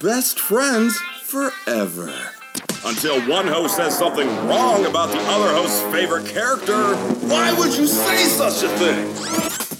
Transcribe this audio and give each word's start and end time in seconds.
best 0.00 0.38
friends 0.38 0.96
forever. 1.22 2.12
Until 2.86 3.20
one 3.22 3.46
host 3.46 3.76
says 3.76 3.96
something 3.96 4.26
wrong 4.46 4.86
about 4.86 5.10
the 5.10 5.18
other 5.18 5.52
host's 5.54 5.82
favorite 5.94 6.26
character. 6.26 6.94
Why 7.26 7.52
would 7.52 7.76
you 7.76 7.86
say 7.86 8.24
such 8.24 8.62
a 8.62 8.68
thing? 8.78 9.14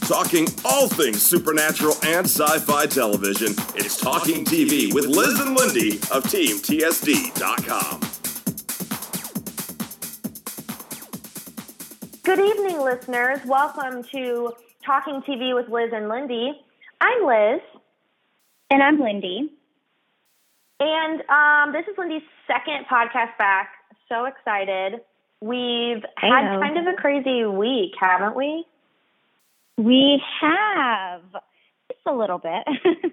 Talking 0.06 0.46
all 0.64 0.88
things 0.88 1.22
supernatural 1.22 1.94
and 2.04 2.26
sci 2.26 2.58
fi 2.60 2.86
television, 2.86 3.54
it's 3.74 3.98
Talking 3.98 4.44
TV 4.44 4.92
with 4.92 5.06
Liz 5.06 5.40
and 5.40 5.56
Lindy 5.56 5.96
of 6.12 6.24
TeamTSD.com. 6.24 8.00
Good 12.24 12.40
evening, 12.40 12.80
listeners. 12.80 13.40
Welcome 13.46 14.02
to 14.12 14.52
Talking 14.84 15.22
TV 15.22 15.54
with 15.54 15.68
Liz 15.68 15.92
and 15.94 16.08
Lindy. 16.08 16.60
I'm 17.00 17.26
Liz. 17.26 17.60
And 18.70 18.82
I'm 18.82 19.00
Lindy. 19.00 19.50
And 20.80 21.22
um, 21.28 21.72
this 21.72 21.86
is 21.90 21.96
Lindy's 21.96 22.22
second 22.46 22.86
podcast 22.90 23.36
back. 23.38 23.70
So 24.08 24.26
excited. 24.26 25.00
We've 25.40 26.02
had 26.16 26.60
kind 26.60 26.78
of 26.78 26.86
a 26.86 26.96
crazy 26.96 27.44
week, 27.44 27.92
haven't 28.00 28.36
we? 28.36 28.64
We 29.76 30.22
have. 30.40 31.22
Just 31.90 32.06
a 32.06 32.14
little 32.14 32.38
bit. 32.38 32.64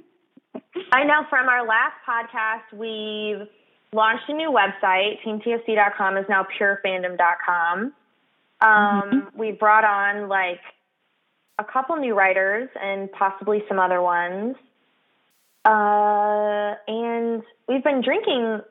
I 0.94 1.04
know 1.04 1.26
from 1.30 1.48
our 1.48 1.66
last 1.66 1.96
podcast, 2.08 2.78
we've 2.78 3.48
launched 3.94 4.30
a 4.30 4.34
new 4.34 4.52
website. 4.52 5.22
TeamTSD.com 5.26 6.18
is 6.18 6.26
now 6.30 6.46
purefandom.com. 6.60 7.80
Um, 7.80 7.94
mm-hmm. 8.62 9.40
We 9.40 9.52
brought 9.52 9.84
on 9.84 10.30
like 10.30 10.60
a 11.60 11.64
couple 11.64 11.96
new 11.98 12.14
writers 12.16 12.70
and 12.82 13.12
possibly 13.12 13.64
some 13.68 13.80
other 13.80 14.02
ones. 14.02 14.56
Uh, 15.64 16.76
and 16.88 17.44
we've 17.68 17.84
been 17.84 18.02
drinking, 18.02 18.62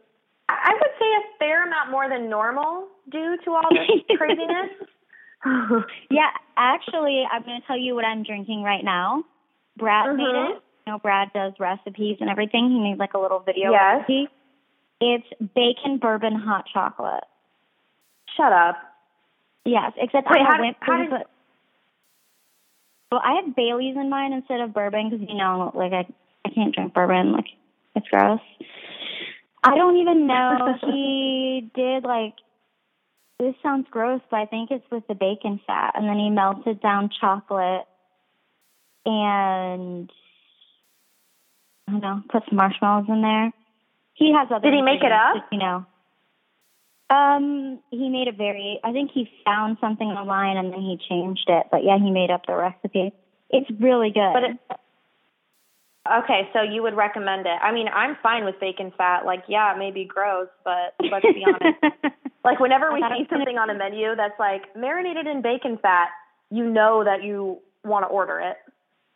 I 0.48 0.72
would 0.72 0.90
say, 0.98 1.06
a 1.06 1.38
fair 1.38 1.66
amount 1.66 1.90
more 1.90 2.08
than 2.08 2.28
normal 2.28 2.88
due 3.10 3.36
to 3.44 3.50
all 3.52 3.68
this 3.70 4.16
craziness. 4.16 4.88
yeah, 6.10 6.30
actually, 6.56 7.24
I'm 7.30 7.42
going 7.42 7.60
to 7.60 7.66
tell 7.66 7.78
you 7.78 7.94
what 7.94 8.04
I'm 8.04 8.22
drinking 8.22 8.62
right 8.62 8.84
now. 8.84 9.24
Brad 9.76 10.08
mm-hmm. 10.08 10.16
made 10.16 10.50
it. 10.50 10.62
You 10.86 10.92
know, 10.94 10.98
Brad 10.98 11.28
does 11.32 11.52
recipes 11.60 12.16
and 12.20 12.28
everything. 12.28 12.70
He 12.70 12.80
made 12.80 12.98
like 12.98 13.14
a 13.14 13.18
little 13.18 13.40
video 13.40 13.70
yes. 13.70 13.98
recipe. 13.98 14.28
It's 15.00 15.26
bacon 15.54 15.98
bourbon 15.98 16.34
hot 16.34 16.64
chocolate. 16.72 17.24
Shut 18.36 18.52
up. 18.52 18.76
Yes, 19.64 19.92
except 19.96 20.26
Wait, 20.30 20.40
I 20.40 20.44
how, 20.44 20.60
went 20.60 20.76
how 20.80 20.96
did, 20.98 21.10
well, 23.12 23.20
I 23.24 23.42
have 23.42 23.56
Bailey's 23.56 23.96
in 23.96 24.08
mine 24.08 24.32
instead 24.32 24.60
of 24.60 24.72
bourbon 24.72 25.10
because 25.10 25.26
you 25.28 25.36
know, 25.36 25.72
like 25.74 25.92
I 25.92 26.06
I 26.50 26.54
can't 26.54 26.74
drink 26.74 26.94
bourbon. 26.94 27.32
Like 27.32 27.46
it's 27.94 28.08
gross. 28.08 28.40
I 29.62 29.76
don't 29.76 29.98
even 29.98 30.26
know. 30.26 30.74
he 30.82 31.70
did 31.74 32.04
like 32.04 32.34
this 33.38 33.54
sounds 33.62 33.86
gross, 33.90 34.20
but 34.30 34.38
I 34.38 34.46
think 34.46 34.70
it's 34.70 34.84
with 34.90 35.06
the 35.08 35.14
bacon 35.14 35.60
fat, 35.66 35.92
and 35.94 36.08
then 36.08 36.18
he 36.18 36.30
melted 36.30 36.80
down 36.80 37.10
chocolate 37.20 37.86
and 39.06 40.10
I 41.88 41.92
don't 41.92 42.02
know, 42.02 42.22
put 42.30 42.42
some 42.48 42.56
marshmallows 42.56 43.06
in 43.08 43.22
there. 43.22 43.52
He 44.14 44.32
has 44.32 44.48
other. 44.54 44.70
Did 44.70 44.74
he 44.74 44.82
make 44.82 45.02
it 45.02 45.12
up? 45.12 45.46
You 45.50 45.58
know. 45.58 45.86
Um, 47.08 47.80
he 47.90 48.08
made 48.08 48.28
a 48.28 48.32
very. 48.32 48.78
I 48.84 48.92
think 48.92 49.10
he 49.12 49.28
found 49.44 49.78
something 49.80 50.06
online 50.06 50.56
and 50.56 50.72
then 50.72 50.80
he 50.80 50.98
changed 51.08 51.48
it. 51.48 51.66
But 51.70 51.82
yeah, 51.82 51.98
he 51.98 52.10
made 52.10 52.30
up 52.30 52.42
the 52.46 52.54
recipe. 52.54 53.12
It's 53.48 53.68
really 53.80 54.10
good. 54.10 54.32
But 54.32 54.44
it, 54.44 54.80
okay, 56.08 56.48
so 56.52 56.62
you 56.62 56.82
would 56.82 56.96
recommend 56.96 57.46
it? 57.46 57.58
I 57.62 57.72
mean, 57.72 57.88
I'm 57.88 58.16
fine 58.22 58.44
with 58.44 58.58
bacon 58.60 58.92
fat. 58.96 59.24
Like, 59.24 59.44
yeah, 59.48 59.74
it 59.74 59.78
may 59.78 59.90
be 59.90 60.04
gross, 60.04 60.48
but 60.64 60.94
let's 61.10 61.24
be 61.24 61.44
honest. 61.46 62.14
like, 62.44 62.60
whenever 62.60 62.92
we 62.92 63.00
see 63.00 63.26
something 63.30 63.58
on 63.58 63.70
a 63.70 63.74
menu 63.74 64.14
that's 64.16 64.38
like 64.38 64.74
marinated 64.76 65.26
in 65.26 65.42
bacon 65.42 65.78
fat, 65.80 66.08
you 66.50 66.64
know 66.64 67.04
that 67.04 67.22
you 67.22 67.58
want 67.84 68.04
to 68.04 68.08
order 68.08 68.40
it. 68.40 68.56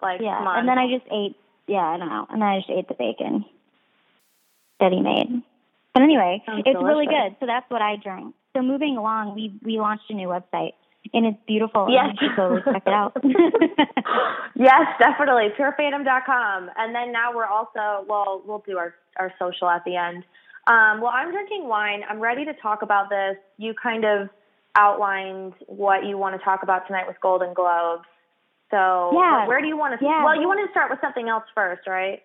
Like, 0.03 0.21
yeah, 0.21 0.39
come 0.39 0.49
on. 0.49 0.59
and 0.61 0.69
then 0.69 0.79
I 0.79 0.87
just 0.89 1.07
ate. 1.11 1.37
Yeah, 1.67 1.79
I 1.79 1.97
don't 1.97 2.09
know. 2.09 2.27
And 2.29 2.43
then 2.43 2.49
I 2.49 2.59
just 2.59 2.71
ate 2.71 2.89
the 2.89 2.95
bacon 2.95 3.45
that 4.81 4.93
he 4.93 5.01
made. 5.01 5.43
But 5.95 6.03
anyway, 6.03 6.43
Sounds 6.45 6.63
it's 6.67 6.75
delicious. 6.75 6.87
really 6.87 7.07
good. 7.07 7.37
So 7.41 7.47
that's 7.47 7.69
what 7.71 7.81
I 7.81 7.97
drink. 7.97 8.35
So 8.55 8.63
moving 8.63 8.97
along, 8.97 9.35
we 9.35 9.53
we 9.63 9.79
launched 9.79 10.05
a 10.11 10.15
new 10.15 10.29
website 10.29 10.75
and 11.13 11.27
it's 11.27 11.39
beautiful. 11.47 11.87
Yes. 11.91 12.11
And 12.11 12.19
you 12.21 12.29
should 12.29 12.37
totally 12.37 12.63
check 12.65 12.83
it 12.87 12.93
out. 12.93 13.17
yes, 14.55 14.87
definitely. 14.99 15.49
Purefandom.com. 15.59 16.71
And 16.77 16.95
then 16.95 17.13
now 17.13 17.35
we're 17.35 17.47
also 17.47 18.07
well, 18.09 18.43
we'll 18.47 18.63
do 18.67 18.79
our 18.79 18.95
our 19.19 19.33
social 19.39 19.69
at 19.69 19.85
the 19.85 19.97
end. 19.97 20.25
Um, 20.67 21.03
well, 21.03 21.13
I'm 21.15 21.31
drinking 21.31 21.69
wine. 21.69 22.03
I'm 22.09 22.21
ready 22.21 22.45
to 22.47 22.55
talk 22.55 22.83
about 22.83 23.11
this. 23.11 23.37
You 23.59 23.75
kind 23.81 24.05
of 24.05 24.29
outlined 24.77 25.55
what 25.67 26.05
you 26.05 26.17
want 26.17 26.39
to 26.39 26.45
talk 26.45 26.63
about 26.63 26.87
tonight 26.87 27.07
with 27.07 27.21
Golden 27.21 27.53
Globes. 27.53 28.05
So, 28.71 29.13
yeah. 29.15 29.47
where 29.47 29.61
do 29.61 29.69
you 29.69 29.77
want 29.77 29.99
to? 30.01 30.05
Yeah. 30.05 30.25
Well, 30.25 30.41
you 30.41 30.49
want 30.49 30.67
to 30.67 30.71
start 30.71 30.91
with 30.91 31.01
something 31.01 31.29
else 31.29 31.45
first, 31.55 31.87
right? 31.87 32.23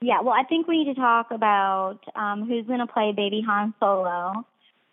Yeah, 0.00 0.20
well, 0.22 0.34
I 0.34 0.44
think 0.44 0.68
we 0.68 0.84
need 0.84 0.94
to 0.94 1.00
talk 1.00 1.30
about 1.30 1.98
um, 2.14 2.46
who's 2.46 2.66
going 2.66 2.80
to 2.80 2.86
play 2.86 3.12
Baby 3.14 3.42
Han 3.46 3.74
Solo 3.80 4.44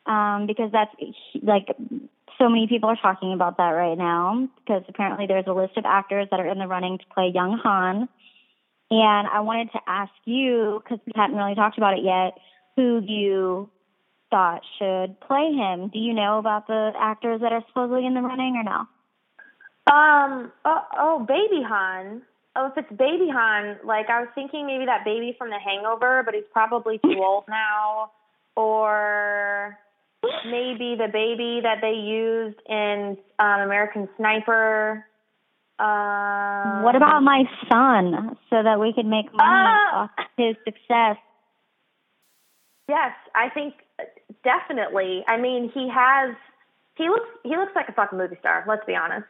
um, 0.06 0.48
because 0.48 0.72
that's 0.72 0.92
like 1.42 1.68
so 2.42 2.50
many 2.50 2.68
people 2.68 2.90
are 2.90 2.98
talking 3.02 3.34
about 3.34 3.58
that 3.58 3.70
right 3.70 3.98
now 3.98 4.50
because 4.58 4.84
apparently 4.90 5.28
there's 5.28 5.46
a 5.48 5.54
list 5.54 5.78
of 5.78 5.86
actors 5.86 6.28
that 6.32 6.40
are 6.40 6.48
in 6.48 6.58
the 6.58 6.68
running 6.68 6.98
to 6.98 7.04
play 7.14 7.32
young 7.34 7.60
Han. 7.64 8.10
And 8.90 9.28
I 9.28 9.42
wanted 9.42 9.72
to 9.74 9.80
ask 9.88 10.12
you 10.26 10.82
because 10.84 11.00
we 11.06 11.14
hadn't 11.16 11.38
really 11.38 11.56
talked 11.56 11.78
about 11.78 11.98
it 11.98 12.04
yet, 12.04 12.34
who 12.76 13.02
you 13.06 13.70
thought 14.32 14.62
should 14.80 15.20
play 15.22 15.54
him. 15.54 15.90
Do 15.94 16.00
you 16.00 16.14
know 16.14 16.40
about 16.40 16.68
the 16.68 16.92
actors 17.00 17.42
that 17.42 17.54
are 17.54 17.64
supposedly 17.68 18.06
in 18.06 18.16
the 18.16 18.22
running 18.22 18.56
or 18.56 18.64
no? 18.64 18.88
Um. 19.94 20.52
Oh, 20.66 20.82
oh 20.98 21.26
Baby 21.28 21.64
Han. 21.68 22.24
Oh, 22.56 22.68
if 22.68 22.78
it's 22.78 22.90
Baby 22.90 23.30
Han, 23.32 23.78
like 23.86 24.10
I 24.10 24.20
was 24.20 24.30
thinking 24.36 24.66
maybe 24.66 24.86
that 24.86 25.06
baby 25.06 25.36
from 25.38 25.50
The 25.50 25.60
Hangover, 25.60 26.24
but 26.26 26.34
he's 26.34 26.44
probably 26.52 26.98
too 26.98 27.22
old 27.24 27.46
now. 27.48 28.12
Or 28.56 29.78
maybe 30.46 30.96
the 30.98 31.08
baby 31.12 31.62
that 31.64 31.80
they 31.82 31.94
used 31.94 32.60
in 32.68 33.18
um, 33.40 33.62
American 33.62 34.08
Sniper. 34.18 35.06
Um, 35.80 36.84
what 36.84 36.96
about 36.96 37.24
my 37.24 37.44
son, 37.70 38.38
so 38.50 38.62
that 38.62 38.80
we 38.80 38.94
could 38.94 39.08
make 39.08 39.34
money 39.34 39.72
uh, 39.94 39.96
off 39.96 40.12
his 40.38 40.56
success? 40.64 41.18
Yes, 42.88 43.14
I 43.34 43.50
think 43.50 43.74
definitely. 44.44 45.24
I 45.28 45.38
mean, 45.38 45.72
he 45.74 45.90
has. 45.90 46.36
He 46.96 47.10
looks. 47.10 47.30
He 47.44 47.56
looks 47.58 47.72
like 47.76 47.90
a 47.90 47.94
fucking 47.94 48.18
movie 48.18 48.38
star. 48.40 48.64
Let's 48.68 48.86
be 48.86 48.96
honest. 48.96 49.26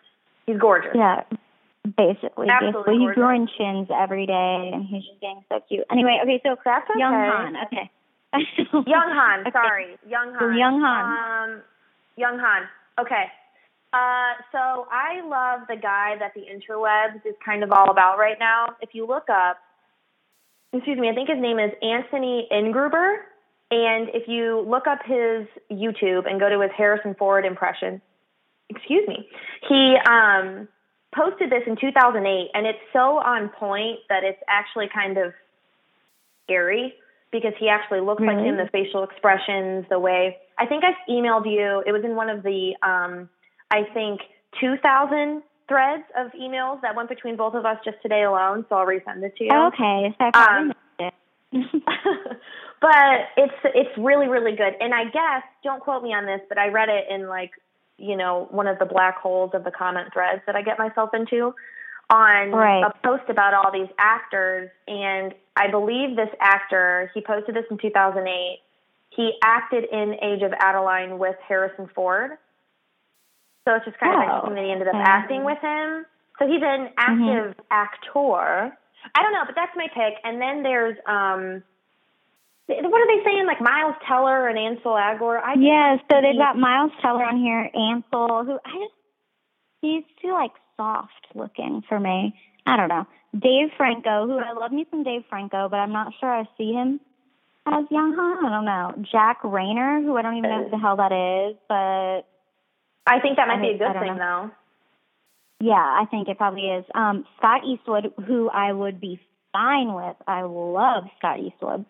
He's 0.46 0.58
gorgeous. 0.58 0.92
Yeah. 0.94 1.24
Basically, 1.98 2.48
Absolutely 2.48 2.72
basically, 2.72 2.94
he's 2.94 3.02
gorgeous. 3.02 3.16
growing 3.16 3.48
chins 3.58 3.88
every 3.90 4.28
day, 4.28 4.70
and 4.72 4.86
he's 4.86 5.04
just 5.04 5.20
getting 5.20 5.44
so 5.50 5.62
cute. 5.68 5.84
Anyway, 5.92 6.20
okay, 6.22 6.40
so 6.44 6.56
That's 6.64 6.88
okay. 6.90 7.00
young 7.00 7.14
Han, 7.14 7.56
okay, 7.66 7.90
Young 8.74 9.10
Han, 9.12 9.42
Okay. 9.42 9.52
sorry. 9.52 9.98
Young 10.08 10.34
Han. 10.34 10.58
young 10.58 10.82
Han. 10.82 11.50
Um, 11.54 11.62
young 12.16 12.40
Han. 12.40 12.64
Okay. 13.00 13.26
Uh, 13.94 14.34
so 14.54 14.88
I 14.90 15.20
love 15.26 15.68
the 15.68 15.76
guy 15.76 16.16
that 16.20 16.34
the 16.34 16.42
interwebs 16.42 17.26
is 17.26 17.36
kind 17.44 17.64
of 17.64 17.72
all 17.72 17.90
about 17.92 18.18
right 18.18 18.38
now. 18.40 18.68
If 18.82 18.92
you 18.94 19.06
look 19.06 19.30
up, 19.30 19.58
excuse 20.72 20.98
me, 20.98 21.10
I 21.10 21.14
think 21.14 21.28
his 21.30 21.40
name 21.42 21.60
is 21.60 21.72
Anthony 21.82 22.48
Ingruber. 22.52 23.18
And 23.70 24.10
if 24.14 24.28
you 24.28 24.62
look 24.68 24.88
up 24.88 25.00
his 25.06 25.48
YouTube 25.72 26.30
and 26.30 26.40
go 26.40 26.50
to 26.50 26.62
his 26.62 26.72
Harrison 26.76 27.16
Ford 27.16 27.46
impression, 27.46 28.02
excuse 28.70 29.08
me, 29.08 29.28
he 29.68 29.96
um, 30.10 30.68
posted 31.14 31.50
this 31.50 31.64
in 31.68 31.76
2008, 31.76 32.50
and 32.54 32.66
it's 32.66 32.80
so 32.94 33.18
on 33.20 33.50
point 33.50 34.00
that 34.10 34.24
it's 34.24 34.42
actually 34.48 34.88
kind 34.94 35.18
of 35.18 35.34
scary 36.46 36.94
because 37.32 37.54
he 37.60 37.70
actually 37.70 38.02
looks 38.02 38.22
like 38.22 38.38
him, 38.38 38.58
the 38.58 38.68
facial 38.72 39.04
expressions, 39.04 39.86
the 39.90 40.00
way. 40.00 40.38
I 40.58 40.66
think 40.66 40.84
I 40.84 40.92
emailed 41.10 41.46
you. 41.46 41.82
It 41.86 41.92
was 41.92 42.04
in 42.04 42.16
one 42.16 42.30
of 42.30 42.44
the, 42.44 42.76
um, 42.84 43.30
I 43.72 43.84
think, 43.94 44.20
2,000 44.60 45.42
threads 45.68 46.04
of 46.18 46.32
emails 46.34 46.82
that 46.82 46.96
went 46.96 47.08
between 47.08 47.38
both 47.38 47.54
of 47.54 47.66
us 47.66 47.78
just 47.86 47.98
today 48.02 48.24
alone. 48.24 48.66
So 48.68 48.76
I'll 48.76 48.86
resend 48.86 49.24
it 49.24 49.36
to 49.38 49.44
you. 49.46 49.52
okay, 49.68 50.14
so 50.18 50.26
I 50.26 50.32
probably 50.32 50.70
Um, 50.70 50.74
it. 51.00 51.14
but 52.82 53.30
it's 53.38 53.54
it's 53.64 53.98
really 53.98 54.28
really 54.28 54.56
good. 54.56 54.74
And 54.80 54.94
I 54.94 55.06
guess 55.06 55.44
don't 55.64 55.82
quote 55.82 56.04
me 56.04 56.14
on 56.14 56.26
this, 56.26 56.42
but 56.50 56.58
I 56.58 56.68
read 56.68 56.90
it 56.90 57.06
in 57.10 57.28
like 57.28 57.52
you 57.98 58.18
know 58.18 58.48
one 58.52 58.68
of 58.68 58.80
the 58.80 58.86
black 58.86 59.18
holes 59.18 59.52
of 59.54 59.64
the 59.64 59.72
comment 59.72 60.10
threads 60.14 60.42
that 60.48 60.56
I 60.56 60.62
get 60.62 60.78
myself 60.80 61.12
into 61.14 61.54
on 62.12 62.52
Right. 62.52 62.84
a 62.84 62.92
post 63.08 63.24
about 63.30 63.54
all 63.54 63.72
these 63.72 63.90
actors. 63.98 64.70
And 64.88 65.34
I 65.56 65.70
believe 65.70 66.16
this 66.16 66.30
actor 66.40 67.10
he 67.14 67.22
posted 67.22 67.56
this 67.56 67.66
in 67.72 67.78
2008. 67.78 68.60
He 69.10 69.38
acted 69.44 69.86
in 69.86 70.16
Age 70.22 70.42
of 70.44 70.54
Adaline 70.54 71.18
with 71.20 71.36
Harrison 71.48 71.88
Ford. 71.96 72.38
So 73.66 73.76
it's 73.76 73.86
just 73.86 73.98
kind 74.00 74.14
of 74.14 74.20
Oh, 74.20 74.24
interesting 74.24 74.56
that 74.56 74.64
he 74.66 74.72
ended 74.72 74.88
up 74.88 74.96
okay. 74.96 75.04
acting 75.04 75.44
with 75.44 75.60
him. 75.60 76.06
So 76.40 76.48
he's 76.48 76.62
an 76.64 76.90
active 76.98 77.56
actor. 77.70 78.76
I 79.16 79.22
don't 79.24 79.34
know, 79.34 79.44
but 79.46 79.56
that's 79.56 79.76
my 79.76 79.88
pick. 79.94 80.16
And 80.24 80.42
then 80.42 80.64
there's 80.64 80.98
um 81.08 81.64
what 82.68 83.02
are 83.02 83.08
they 83.08 83.24
saying? 83.26 83.46
Like 83.48 83.60
Miles 83.62 83.96
Teller 84.08 84.48
and 84.48 84.58
Ansel 84.58 84.94
Elgort. 84.94 85.42
I 85.44 85.56
yeah, 85.60 85.98
so 86.10 86.22
they've 86.22 86.38
got 86.38 86.58
Miles 86.58 86.92
Teller 87.02 87.24
on 87.26 87.38
here, 87.38 87.70
Ansel, 87.74 88.46
who 88.46 88.60
I 88.64 88.72
just 88.80 88.94
he's 89.82 90.04
too 90.22 90.32
like 90.34 90.52
soft 90.82 91.28
looking 91.36 91.84
for 91.88 92.00
me. 92.00 92.34
I 92.66 92.76
don't 92.78 92.90
know. 92.90 93.06
Dave 93.38 93.70
Franco, 93.78 94.26
who 94.28 94.40
I 94.40 94.54
love 94.54 94.72
me 94.72 94.86
some 94.90 95.04
Dave 95.04 95.24
Franco, 95.30 95.70
but 95.70 95.78
I'm 95.78 95.92
not 95.94 96.14
sure 96.20 96.30
I 96.30 96.44
see 96.58 96.74
him 96.74 97.00
as 97.68 97.86
Young 97.92 98.14
Han. 98.16 98.46
I 98.46 98.50
don't 98.50 98.66
know. 98.66 99.06
Jack 99.12 99.42
Reynor, 99.44 100.04
who 100.04 100.18
I 100.18 100.22
don't 100.22 100.38
even 100.38 100.50
know 100.50 100.64
who 100.64 100.70
the 100.70 100.78
hell 100.78 100.98
that 100.98 101.12
is, 101.12 101.56
but 101.70 102.24
I 103.08 103.20
think 103.22 103.38
that 103.38 103.48
might 103.48 103.60
I 103.60 103.62
be 103.62 103.70
a 103.76 103.78
good 103.78 103.94
thing 104.00 104.18
though. 104.18 104.52
yeah, 105.60 105.74
I 105.76 106.06
think 106.10 106.28
it 106.28 106.38
probably 106.38 106.66
is. 106.68 106.86
Um, 106.96 107.26
Scott 107.38 107.62
Eastwood, 107.66 108.14
who 108.26 108.50
I 108.50 108.72
would 108.74 109.00
be 109.00 109.20
fine 109.54 109.94
with. 109.94 110.16
I 110.28 110.42
love 110.42 111.04
Scott 111.20 111.40
Eastwood. 111.40 111.86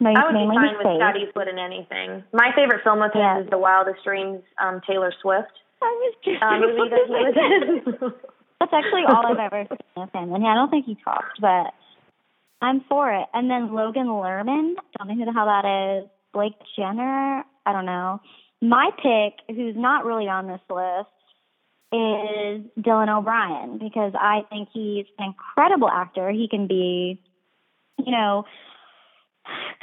No, 0.00 0.10
I 0.10 0.24
would 0.26 0.32
be 0.34 0.54
fine 0.54 0.76
with 0.78 0.86
face. 0.86 0.98
Scott 1.00 1.16
Eastwood 1.16 1.48
in 1.48 1.58
anything. 1.58 2.22
My 2.32 2.50
favorite 2.54 2.82
film 2.84 3.02
of 3.02 3.12
his 3.12 3.20
Yeah. 3.20 3.40
is 3.40 3.50
The 3.50 3.58
Wildest 3.58 4.04
Dreams, 4.04 4.42
um, 4.58 4.80
Taylor 4.86 5.12
Swift 5.22 5.52
I 5.82 5.86
was 5.86 6.14
just 6.24 6.42
movie 6.42 6.90
that 6.90 7.06
he 7.06 7.12
was 7.12 7.94
in. 7.96 8.12
That's 8.60 8.72
actually 8.72 9.04
all 9.08 9.24
I've 9.26 9.38
ever 9.38 9.66
seen 9.68 10.02
of 10.02 10.10
him. 10.12 10.34
And 10.34 10.42
yeah, 10.42 10.50
I 10.50 10.54
don't 10.54 10.70
think 10.70 10.86
he 10.86 10.96
talked, 11.04 11.40
but 11.40 11.72
I'm 12.60 12.82
for 12.88 13.12
it. 13.12 13.26
And 13.32 13.50
then 13.50 13.72
Logan 13.72 14.06
Lerman, 14.06 14.74
don't 14.98 15.08
know 15.08 15.14
who 15.14 15.24
the 15.24 15.32
hell 15.32 15.46
that 15.46 15.64
is. 16.02 16.10
Blake 16.32 16.54
Jenner, 16.76 17.44
I 17.64 17.72
don't 17.72 17.86
know. 17.86 18.20
My 18.60 18.90
pick, 18.96 19.56
who's 19.56 19.76
not 19.76 20.04
really 20.04 20.28
on 20.28 20.48
this 20.48 20.60
list, 20.68 21.08
is 21.90 22.84
Dylan 22.84 23.08
O'Brien 23.08 23.78
because 23.78 24.12
I 24.18 24.42
think 24.50 24.68
he's 24.72 25.06
an 25.18 25.26
incredible 25.26 25.88
actor. 25.88 26.30
He 26.30 26.48
can 26.48 26.66
be, 26.66 27.22
you 27.98 28.12
know, 28.12 28.44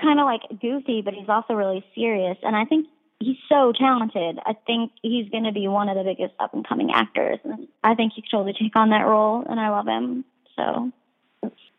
kind 0.01 0.19
of 0.19 0.25
like 0.25 0.42
goofy, 0.62 1.01
but 1.01 1.13
he's 1.13 1.30
also 1.30 1.53
really 1.53 1.83
serious. 1.95 2.38
And 2.44 2.56
I 2.56 2.65
think 2.65 2.88
he's 3.19 3.38
so 3.50 3.71
talented. 3.71 4.39
I 4.45 4.53
think 4.67 4.91
he's 5.01 5.29
going 5.29 5.45
to 5.45 5.51
be 5.51 5.67
one 5.67 5.89
of 5.89 5.95
the 5.97 6.03
biggest 6.03 6.33
up 6.39 6.53
and 6.53 6.67
coming 6.67 6.91
actors. 6.94 7.39
And 7.44 7.67
I 7.83 7.95
think 7.95 8.13
he 8.15 8.21
could 8.21 8.31
totally 8.31 8.53
take 8.53 8.75
on 8.75 8.89
that 8.89 9.06
role, 9.06 9.44
and 9.50 9.59
I 9.59 9.69
love 9.69 9.88
him. 9.88 10.25
So, 10.56 10.91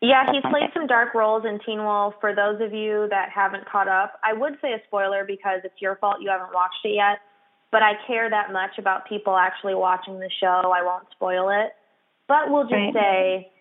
Yeah, 0.01 0.31
he's 0.31 0.41
played 0.43 0.65
pick. 0.65 0.73
some 0.73 0.87
dark 0.87 1.13
roles 1.13 1.43
in 1.45 1.59
Teen 1.65 1.79
Wolf. 1.83 2.15
For 2.21 2.33
those 2.35 2.61
of 2.61 2.73
you 2.73 3.07
that 3.09 3.29
haven't 3.29 3.65
caught 3.69 3.87
up, 3.87 4.19
I 4.23 4.33
would 4.33 4.57
say 4.61 4.73
a 4.73 4.81
spoiler 4.87 5.23
because 5.25 5.61
it's 5.63 5.81
your 5.81 5.95
fault 5.97 6.17
you 6.21 6.29
haven't 6.29 6.53
watched 6.53 6.83
it 6.85 6.95
yet. 6.95 7.19
But 7.71 7.83
I 7.83 7.93
care 8.07 8.29
that 8.29 8.53
much 8.53 8.77
about 8.77 9.09
people 9.09 9.35
actually 9.35 9.75
watching 9.75 10.19
the 10.19 10.29
show. 10.39 10.71
I 10.73 10.83
won't 10.83 11.09
spoil 11.11 11.49
it. 11.49 11.73
But 12.27 12.49
we'll 12.49 12.63
just 12.63 12.73
Right. 12.73 12.93
say 12.93 13.51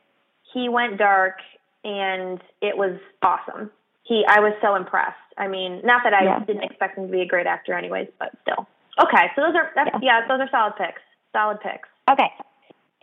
he 0.53 0.69
went 0.69 0.97
dark 0.99 1.39
and 1.85 2.41
it 2.61 2.77
was 2.77 2.99
awesome. 3.23 3.71
He 4.07 4.25
I 4.29 4.41
was 4.41 4.53
so 4.63 4.75
impressed. 4.77 5.17
I 5.37 5.49
mean, 5.49 5.81
not 5.85 6.03
that 6.05 6.15
I 6.15 6.25
Yeah. 6.25 6.39
didn't 6.41 6.63
expect 6.63 6.97
him 6.97 7.07
to 7.07 7.13
be 7.13 7.23
a 7.23 7.27
great 7.27 7.47
actor 7.47 7.75
anyways, 7.75 8.09
but 8.19 8.31
still. 8.43 8.67
Okay, 9.03 9.31
so 9.35 9.43
those 9.43 9.55
are 9.55 9.71
that's, 9.75 9.91
yeah, 10.03 10.27
those 10.27 10.41
are 10.41 10.49
solid 10.51 10.75
picks. 10.77 11.03
Solid 11.33 11.61
picks. 11.61 11.89
okay. 12.11 12.31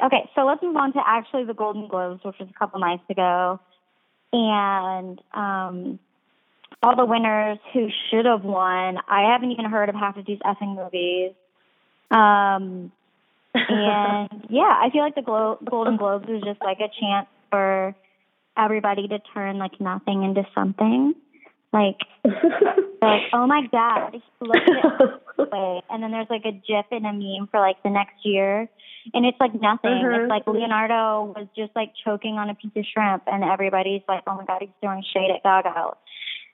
Okay, 0.04 0.30
so 0.34 0.42
let's 0.46 0.62
move 0.64 0.76
on 0.76 0.92
to 0.94 1.00
actually 1.06 1.46
the 1.46 1.54
Golden 1.54 1.88
Globes, 1.88 2.24
which 2.24 2.36
was 2.40 2.50
a 2.50 2.60
couple 2.60 2.80
nights 2.80 3.04
ago. 3.10 3.60
And 4.34 5.22
um, 5.34 6.00
all 6.82 6.96
the 6.96 7.06
winners 7.06 7.60
who 7.74 7.90
should 8.10 8.26
have 8.26 8.44
won, 8.44 8.98
I 9.08 9.32
haven't 9.32 9.52
even 9.52 9.66
heard 9.66 9.90
of 9.90 9.96
half 9.96 10.18
of 10.18 10.26
these 10.26 10.40
effing 10.40 10.76
movies. 10.76 11.34
Um, 12.10 12.92
and 13.54 14.46
yeah, 14.50 14.74
I 14.82 14.90
feel 14.92 15.04
like 15.04 15.16
the 15.16 15.22
Glo- 15.22 15.60
Golden 15.64 15.96
Globes 15.98 16.28
was 16.28 16.42
just 16.44 16.62
like 16.62 16.80
a 16.80 16.90
chance 17.00 17.28
for 17.52 17.96
everybody 18.58 19.08
to 19.08 19.20
turn 19.34 19.58
like 19.58 19.80
nothing 19.80 20.24
into 20.24 20.44
something. 20.54 21.14
Like, 21.72 21.98
like 22.24 23.24
oh 23.34 23.48
my 23.48 23.64
god, 23.72 24.22
look 24.40 24.56
at 24.56 25.00
this 25.00 25.48
way. 25.52 25.82
And 25.90 26.04
then 26.04 26.12
there's 26.12 26.30
like 26.30 26.46
a 26.46 26.52
GIF 26.52 26.86
and 26.92 27.06
a 27.06 27.14
meme 27.14 27.48
for 27.50 27.60
like 27.60 27.82
the 27.84 27.90
next 27.90 28.24
year, 28.24 28.70
and 29.14 29.26
it's 29.26 29.40
like 29.40 29.54
nothing. 29.54 29.92
Mhm. 29.92 30.24
It's 30.24 30.30
like 30.30 30.46
Leonardo 30.46 31.34
was 31.36 31.48
just 31.58 31.76
like 31.76 31.92
choking 32.06 32.36
on 32.36 32.50
a 32.50 32.56
piece 32.56 32.72
of 32.76 32.86
shrimp, 32.94 33.24
and 33.28 33.44
everybody's 33.44 34.04
like, 34.08 34.24
oh 34.28 34.36
my 34.36 34.46
god, 34.46 34.62
he's 34.62 34.70
throwing 34.82 35.04
shade 35.14 35.32
at 35.34 35.42
Gaga. 35.44 35.98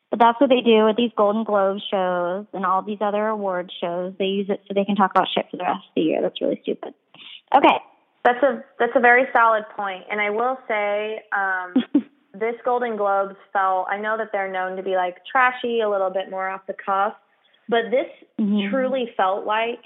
But 0.09 0.19
that's 0.19 0.39
what 0.41 0.49
they 0.49 0.61
do 0.61 0.85
with 0.85 0.95
these 0.95 1.11
Golden 1.15 1.43
Globe 1.43 1.77
shows 1.91 2.45
and 2.53 2.65
all 2.65 2.81
these 2.81 2.97
other 2.99 3.27
award 3.27 3.71
shows. 3.79 4.13
They 4.17 4.25
use 4.25 4.49
it 4.49 4.61
so 4.67 4.73
they 4.73 4.85
can 4.85 4.95
talk 4.95 5.11
about 5.11 5.27
shit 5.35 5.45
for 5.51 5.57
the 5.57 5.63
rest 5.63 5.85
of 5.85 5.95
the 5.95 6.01
year. 6.01 6.21
That's 6.21 6.41
really 6.41 6.59
stupid. 6.63 6.95
Okay. 7.55 7.77
That's 8.25 8.43
a 8.43 8.63
that's 8.79 8.91
a 8.95 8.99
very 8.99 9.23
solid 9.31 9.63
point, 9.77 10.03
and 10.11 10.19
I 10.19 10.29
will 10.29 10.57
say 10.67 11.21
um, 11.31 11.73
this 12.39 12.55
Golden 12.63 12.95
Globes 12.95 13.35
felt. 13.53 13.87
I 13.89 13.97
know 13.97 14.17
that 14.17 14.31
they're 14.31 14.51
known 14.51 14.77
to 14.77 14.83
be 14.83 14.95
like 14.95 15.25
trashy, 15.25 15.81
a 15.81 15.89
little 15.89 16.09
bit 16.09 16.29
more 16.29 16.49
off 16.49 16.65
the 16.67 16.73
cuff, 16.73 17.13
but 17.67 17.91
this 17.91 18.07
Mhm. 18.39 18.69
truly 18.69 19.07
felt 19.17 19.45
like 19.45 19.83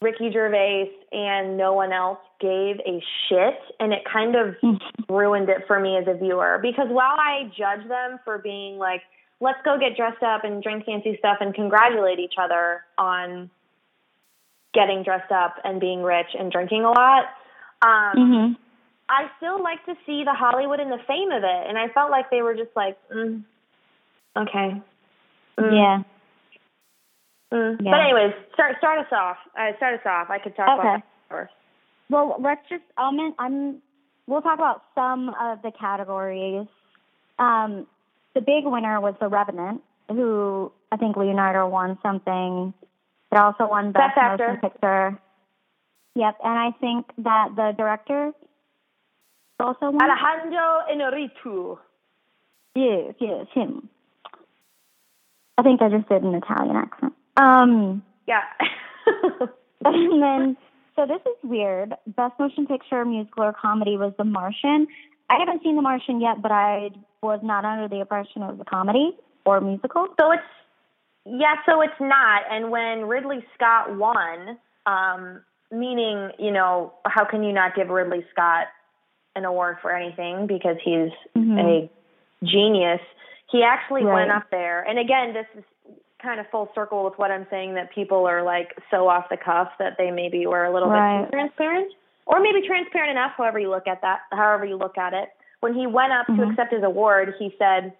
Ricky 0.00 0.30
Gervais 0.30 0.90
and 1.12 1.56
no 1.56 1.72
one 1.72 1.92
else 1.92 2.20
gave 2.38 2.80
a 2.86 3.00
shit, 3.28 3.60
and 3.80 3.92
it 3.92 4.04
kind 4.04 4.36
of 4.36 4.56
ruined 5.08 5.48
it 5.48 5.66
for 5.66 5.80
me 5.80 5.96
as 5.96 6.06
a 6.06 6.14
viewer. 6.14 6.58
Because 6.62 6.88
while 6.88 7.16
I 7.18 7.50
judge 7.56 7.86
them 7.88 8.20
for 8.24 8.38
being 8.38 8.78
like, 8.78 9.02
let's 9.40 9.60
go 9.62 9.76
get 9.76 9.96
dressed 9.96 10.22
up 10.22 10.44
and 10.44 10.62
drink 10.62 10.84
fancy 10.84 11.16
stuff 11.18 11.38
and 11.40 11.52
congratulate 11.52 12.20
each 12.20 12.34
other 12.38 12.84
on 12.96 13.50
getting 14.72 15.02
dressed 15.02 15.32
up 15.32 15.56
and 15.64 15.80
being 15.80 16.02
rich 16.02 16.34
and 16.38 16.52
drinking 16.52 16.84
a 16.84 16.90
lot. 16.90 17.24
Um, 17.82 18.16
Mhm. 18.16 18.56
I 19.08 19.30
still 19.38 19.62
like 19.62 19.84
to 19.86 19.94
see 20.04 20.24
the 20.24 20.34
Hollywood 20.34 20.80
and 20.80 20.90
the 20.92 21.02
fame 21.06 21.30
of 21.32 21.42
it, 21.42 21.66
and 21.68 21.78
I 21.78 21.88
felt 21.88 22.10
like 22.10 22.30
they 22.30 22.42
were 22.42 22.54
just 22.54 22.70
like, 22.76 22.96
mm, 23.10 23.42
okay, 24.36 24.80
Mm, 25.58 25.72
Yeah. 25.74 26.02
mm. 27.52 27.76
Yeah. 27.80 27.90
But 27.90 28.00
anyways, 28.00 28.34
start 28.54 28.76
start 28.78 28.98
us 29.00 29.12
off. 29.12 29.36
Uh, 29.58 29.76
start 29.76 29.94
us 29.94 30.06
off. 30.06 30.30
I 30.30 30.38
could 30.38 30.54
talk 30.54 30.68
Okay. 30.68 30.80
about 30.80 30.98
that 30.98 31.06
first. 31.28 31.52
Well, 32.10 32.36
let's 32.38 32.62
just. 32.68 32.84
I'm. 32.96 33.34
I'm. 33.38 33.82
We'll 34.26 34.42
talk 34.42 34.58
about 34.58 34.84
some 34.94 35.30
of 35.40 35.62
the 35.62 35.72
categories. 35.72 36.66
Um, 37.38 37.86
the 38.34 38.40
big 38.40 38.64
winner 38.66 39.00
was 39.00 39.14
The 39.20 39.28
Revenant, 39.28 39.82
who 40.10 40.70
I 40.92 40.96
think 40.96 41.16
Leonardo 41.16 41.66
won 41.66 41.98
something. 42.02 42.72
It 43.32 43.36
also 43.38 43.66
won 43.68 43.92
Best, 43.92 44.14
Best 44.14 44.40
Motion 44.40 44.54
Actor. 44.56 44.68
Picture. 44.68 45.18
Yep, 46.14 46.36
and 46.44 46.58
I 46.58 46.70
think 46.80 47.06
that 47.18 47.56
the 47.56 47.72
director 47.76 48.32
also 49.60 49.90
won. 49.90 49.98
Alejandro 50.02 50.82
Inarritu. 50.92 51.78
Yes, 52.74 53.14
yes, 53.20 53.46
him. 53.54 53.88
I 55.56 55.62
think 55.62 55.82
I 55.82 55.88
just 55.88 56.08
did 56.08 56.22
an 56.22 56.34
Italian 56.34 56.76
accent. 56.76 57.12
Um, 57.36 58.02
Yeah. 58.26 58.42
and 59.84 60.22
then, 60.22 60.56
so 60.94 61.06
this 61.06 61.20
is 61.26 61.36
weird. 61.42 61.94
Best 62.06 62.38
motion 62.38 62.66
picture, 62.66 63.04
musical, 63.04 63.44
or 63.44 63.52
comedy 63.52 63.96
was 63.96 64.12
The 64.18 64.24
Martian. 64.24 64.86
I 65.30 65.36
haven't 65.38 65.62
seen 65.62 65.76
The 65.76 65.82
Martian 65.82 66.20
yet, 66.20 66.40
but 66.40 66.52
I 66.52 66.90
was 67.22 67.40
not 67.42 67.64
under 67.64 67.88
the 67.88 68.00
impression 68.00 68.42
it 68.42 68.52
was 68.52 68.58
a 68.60 68.64
comedy 68.64 69.16
or 69.44 69.60
musical. 69.60 70.06
So 70.20 70.32
it's 70.32 70.42
yeah, 71.24 71.56
so 71.66 71.82
it's 71.82 72.00
not. 72.00 72.42
And 72.50 72.70
when 72.70 73.06
Ridley 73.06 73.44
Scott 73.54 73.96
won, 73.96 74.58
um, 74.86 75.42
meaning 75.70 76.30
you 76.38 76.52
know, 76.52 76.94
how 77.04 77.24
can 77.24 77.42
you 77.42 77.52
not 77.52 77.74
give 77.74 77.88
Ridley 77.88 78.24
Scott 78.32 78.68
an 79.36 79.44
award 79.44 79.78
for 79.80 79.94
anything 79.94 80.46
because 80.46 80.76
he's 80.82 81.12
Mhm. 81.36 81.58
a 81.58 81.90
genius? 82.44 83.00
He 83.50 83.62
actually 83.62 84.04
went 84.04 84.30
up 84.30 84.50
there, 84.50 84.82
and 84.82 84.98
again, 84.98 85.32
this 85.32 85.46
is 85.54 85.64
kind 86.18 86.40
of 86.40 86.46
full 86.48 86.70
circle 86.74 87.04
with 87.04 87.16
what 87.16 87.30
I'm 87.30 87.46
saying 87.48 87.74
that 87.74 87.90
people 87.90 88.26
are 88.26 88.42
like 88.42 88.76
so 88.90 89.08
off 89.08 89.28
the 89.28 89.36
cuff 89.36 89.70
that 89.78 89.96
they 89.96 90.10
maybe 90.10 90.46
were 90.46 90.64
a 90.64 90.70
little 90.70 90.88
bit 90.88 90.96
Right. 90.98 91.24
too 91.24 91.30
transparent, 91.30 91.92
or 92.26 92.40
maybe 92.40 92.60
transparent 92.66 93.10
enough. 93.10 93.32
However 93.36 93.58
you 93.58 93.70
look 93.70 93.86
at 93.86 94.02
that, 94.02 94.22
however 94.32 94.64
you 94.64 94.76
look 94.76 94.98
at 94.98 95.14
it. 95.14 95.30
When 95.60 95.74
he 95.74 95.86
went 95.86 96.12
up 96.12 96.26
to 96.26 96.32
Mhm. 96.32 96.50
accept 96.50 96.72
his 96.72 96.82
award, 96.82 97.34
he 97.38 97.54
said, 97.58 97.92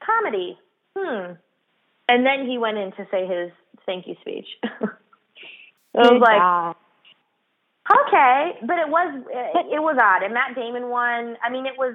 "Comedy." 0.00 0.58
Hmm. 0.96 1.32
And 2.08 2.26
then 2.26 2.46
he 2.46 2.58
went 2.58 2.76
in 2.78 2.92
to 2.92 3.06
say 3.10 3.24
his 3.26 3.52
thank 3.86 4.06
you 4.06 4.16
speech. 4.16 4.58
it 4.62 4.90
was 5.94 6.20
like. 6.20 6.76
Okay, 7.90 8.52
but 8.66 8.78
it 8.78 8.88
was 8.88 9.22
it, 9.30 9.66
it 9.74 9.80
was 9.80 9.96
odd. 10.00 10.22
And 10.22 10.34
Matt 10.34 10.54
Damon 10.54 10.88
won. 10.88 11.36
I 11.42 11.50
mean, 11.50 11.66
it 11.66 11.74
was 11.78 11.94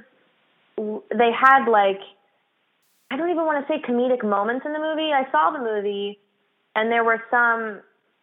they 0.77 1.31
had 1.31 1.65
like 1.69 1.99
I 3.11 3.17
don't 3.17 3.29
even 3.29 3.45
want 3.45 3.65
to 3.65 3.73
say 3.73 3.81
comedic 3.81 4.23
moments 4.23 4.65
in 4.65 4.73
the 4.73 4.79
movie. 4.79 5.11
I 5.13 5.29
saw 5.31 5.51
the 5.51 5.59
movie, 5.59 6.19
and 6.75 6.91
there 6.91 7.03
were 7.03 7.21
some. 7.31 7.81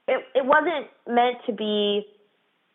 It 0.09 0.25
it 0.35 0.45
wasn't 0.45 0.88
meant 1.09 1.38
to 1.47 1.52
be 1.52 2.07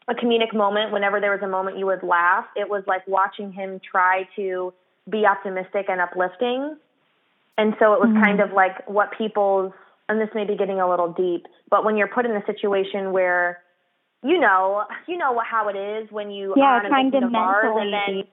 a 0.08 0.14
comedic 0.16 0.54
moment. 0.54 0.92
Whenever 0.94 1.20
there 1.20 1.32
was 1.32 1.42
a 1.44 1.48
moment 1.48 1.78
you 1.78 1.86
would 1.86 2.04
laugh, 2.04 2.46
it 2.56 2.70
was 2.70 2.84
like 2.88 3.06
watching 3.08 3.52
him 3.52 3.80
try 3.80 4.28
to 4.36 4.74
be 5.10 5.26
optimistic 5.26 5.88
and 5.90 6.00
uplifting. 6.02 6.78
And 7.58 7.76
so 7.80 7.94
it 7.94 8.00
was 8.00 8.10
Mhm. 8.10 8.24
kind 8.24 8.40
of 8.40 8.54
like 8.54 8.88
what 8.88 9.12
people's 9.12 9.74
and 10.10 10.22
this 10.22 10.30
may 10.34 10.46
be 10.46 10.56
getting 10.56 10.80
a 10.80 10.90
little 10.90 11.10
deep, 11.10 11.48
but 11.70 11.84
when 11.84 11.98
you're 11.98 12.08
put 12.08 12.26
in 12.26 12.32
a 12.32 12.46
situation 12.46 13.12
where 13.12 13.62
you 14.24 14.40
know, 14.40 14.84
you 15.08 15.18
know 15.18 15.32
what 15.32 15.46
how 15.46 15.70
it 15.70 15.76
is 15.78 16.12
when 16.12 16.32
you 16.32 16.54
Yeah, 16.56 16.64
are 16.64 16.80
on 16.80 16.86
a 16.86 16.90
trying 16.90 17.12
to 17.12 17.18
of 17.18 17.24
and 17.24 17.32
mentally 17.32 17.92
then 17.92 18.24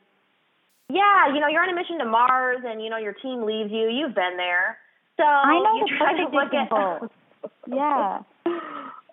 yeah, 0.90 1.32
you 1.32 1.40
know, 1.40 1.48
you're 1.48 1.62
on 1.62 1.70
a 1.70 1.74
mission 1.74 1.98
to 1.98 2.04
Mars, 2.04 2.58
and 2.64 2.82
you 2.82 2.90
know 2.90 2.98
your 2.98 3.14
team 3.14 3.42
leaves 3.44 3.72
you. 3.72 3.88
You've 3.88 4.14
been 4.14 4.36
there, 4.36 4.76
so 5.16 5.24
I 5.24 5.58
know 5.58 5.76
you 5.80 5.86
try 5.96 6.12
to 6.16 6.28
look 6.28 6.52
at. 6.52 7.10
Yeah. 7.66 8.20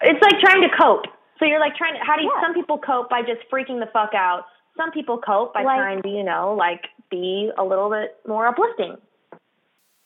It's 0.01 0.21
like 0.21 0.39
trying 0.39 0.61
to 0.61 0.69
cope. 0.79 1.05
So 1.39 1.45
you're 1.45 1.59
like 1.59 1.75
trying 1.75 1.93
to. 1.93 1.99
How 2.05 2.15
do 2.17 2.23
you? 2.23 2.31
Yeah. 2.35 2.41
Some 2.47 2.53
people 2.53 2.77
cope 2.77 3.09
by 3.09 3.21
just 3.21 3.41
freaking 3.51 3.79
the 3.79 3.87
fuck 3.91 4.13
out. 4.13 4.43
Some 4.77 4.91
people 4.91 5.17
cope 5.17 5.53
by 5.53 5.63
Like- 5.63 5.77
trying 5.77 6.01
to, 6.01 6.09
you 6.09 6.23
know, 6.23 6.55
like 6.57 6.85
be 7.09 7.51
a 7.57 7.63
little 7.63 7.89
bit 7.89 8.17
more 8.27 8.47
uplifting. 8.47 8.97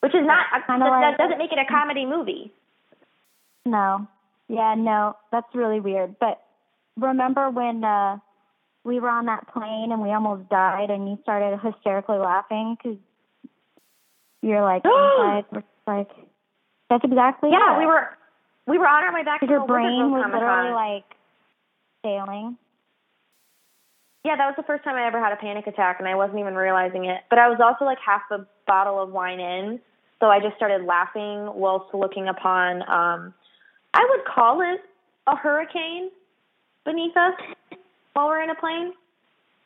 Which 0.02 0.14
is 0.16 0.26
not. 0.26 0.46
That, 0.68 0.80
like- 0.80 1.18
that 1.18 1.18
doesn't 1.18 1.38
make 1.38 1.52
it 1.52 1.60
a 1.60 1.66
comedy 1.72 2.06
movie. 2.06 2.52
No. 3.66 4.08
Yeah, 4.48 4.76
no, 4.78 5.16
that's 5.32 5.48
really 5.56 5.80
weird. 5.80 6.16
But 6.20 6.40
remember 6.98 7.50
when 7.50 7.84
uh 7.84 8.18
we 8.84 9.00
were 9.00 9.10
on 9.10 9.26
that 9.26 9.48
plane 9.52 9.92
and 9.92 10.02
we 10.02 10.10
almost 10.12 10.48
died 10.50 10.90
and 10.90 11.10
you 11.10 11.18
started 11.24 11.60
hysterically 11.60 12.18
laughing 12.18 12.78
because 12.78 12.98
you're 14.42 14.62
like 14.62 14.84
inside, 14.86 15.46
we're 15.52 15.64
like 15.88 16.12
that's 16.90 17.04
exactly 17.04 17.50
Yeah, 17.52 17.78
we 17.78 17.86
were. 17.86 18.10
We 18.68 18.80
were 18.80 18.88
on 18.88 19.04
our 19.04 19.14
way 19.14 19.24
back 19.24 19.42
to 19.42 19.48
your 19.48 19.68
brain 19.68 20.10
was 20.10 20.26
literally 20.34 20.74
like 20.74 21.06
failing. 22.02 22.58
Yeah, 24.24 24.38
that 24.38 24.48
was 24.48 24.56
the 24.58 24.64
first 24.64 24.84
time 24.84 24.96
I 24.96 25.06
ever 25.06 25.24
had 25.24 25.34
a 25.34 25.36
panic 25.36 25.68
attack, 25.68 25.98
and 26.00 26.08
I 26.08 26.16
wasn't 26.16 26.40
even 26.40 26.56
realizing 26.56 27.06
it. 27.06 27.22
But 27.30 27.38
I 27.38 27.48
was 27.48 27.60
also 27.62 27.86
like 27.86 28.00
half 28.04 28.24
a 28.32 28.48
bottle 28.66 29.00
of 29.00 29.12
wine 29.12 29.40
in, 29.40 29.80
so 30.20 30.28
I 30.28 30.40
just 30.40 30.56
started 30.56 30.84
laughing 30.86 31.48
whilst 31.54 31.94
looking 31.94 32.28
upon. 32.28 32.82
um 32.90 33.34
I 33.94 34.06
would 34.10 34.26
call 34.26 34.62
it 34.62 34.82
a 35.28 35.36
hurricane 35.36 36.10
beneath 36.86 37.16
us 37.18 37.34
while 38.14 38.28
we're 38.28 38.44
in 38.44 38.50
a 38.50 38.56
plane. 38.56 38.94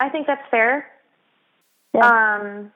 I 0.00 0.08
think 0.08 0.26
that's 0.26 0.42
fair. 0.50 0.90
Yeah. 1.94 2.00
Um, 2.06 2.72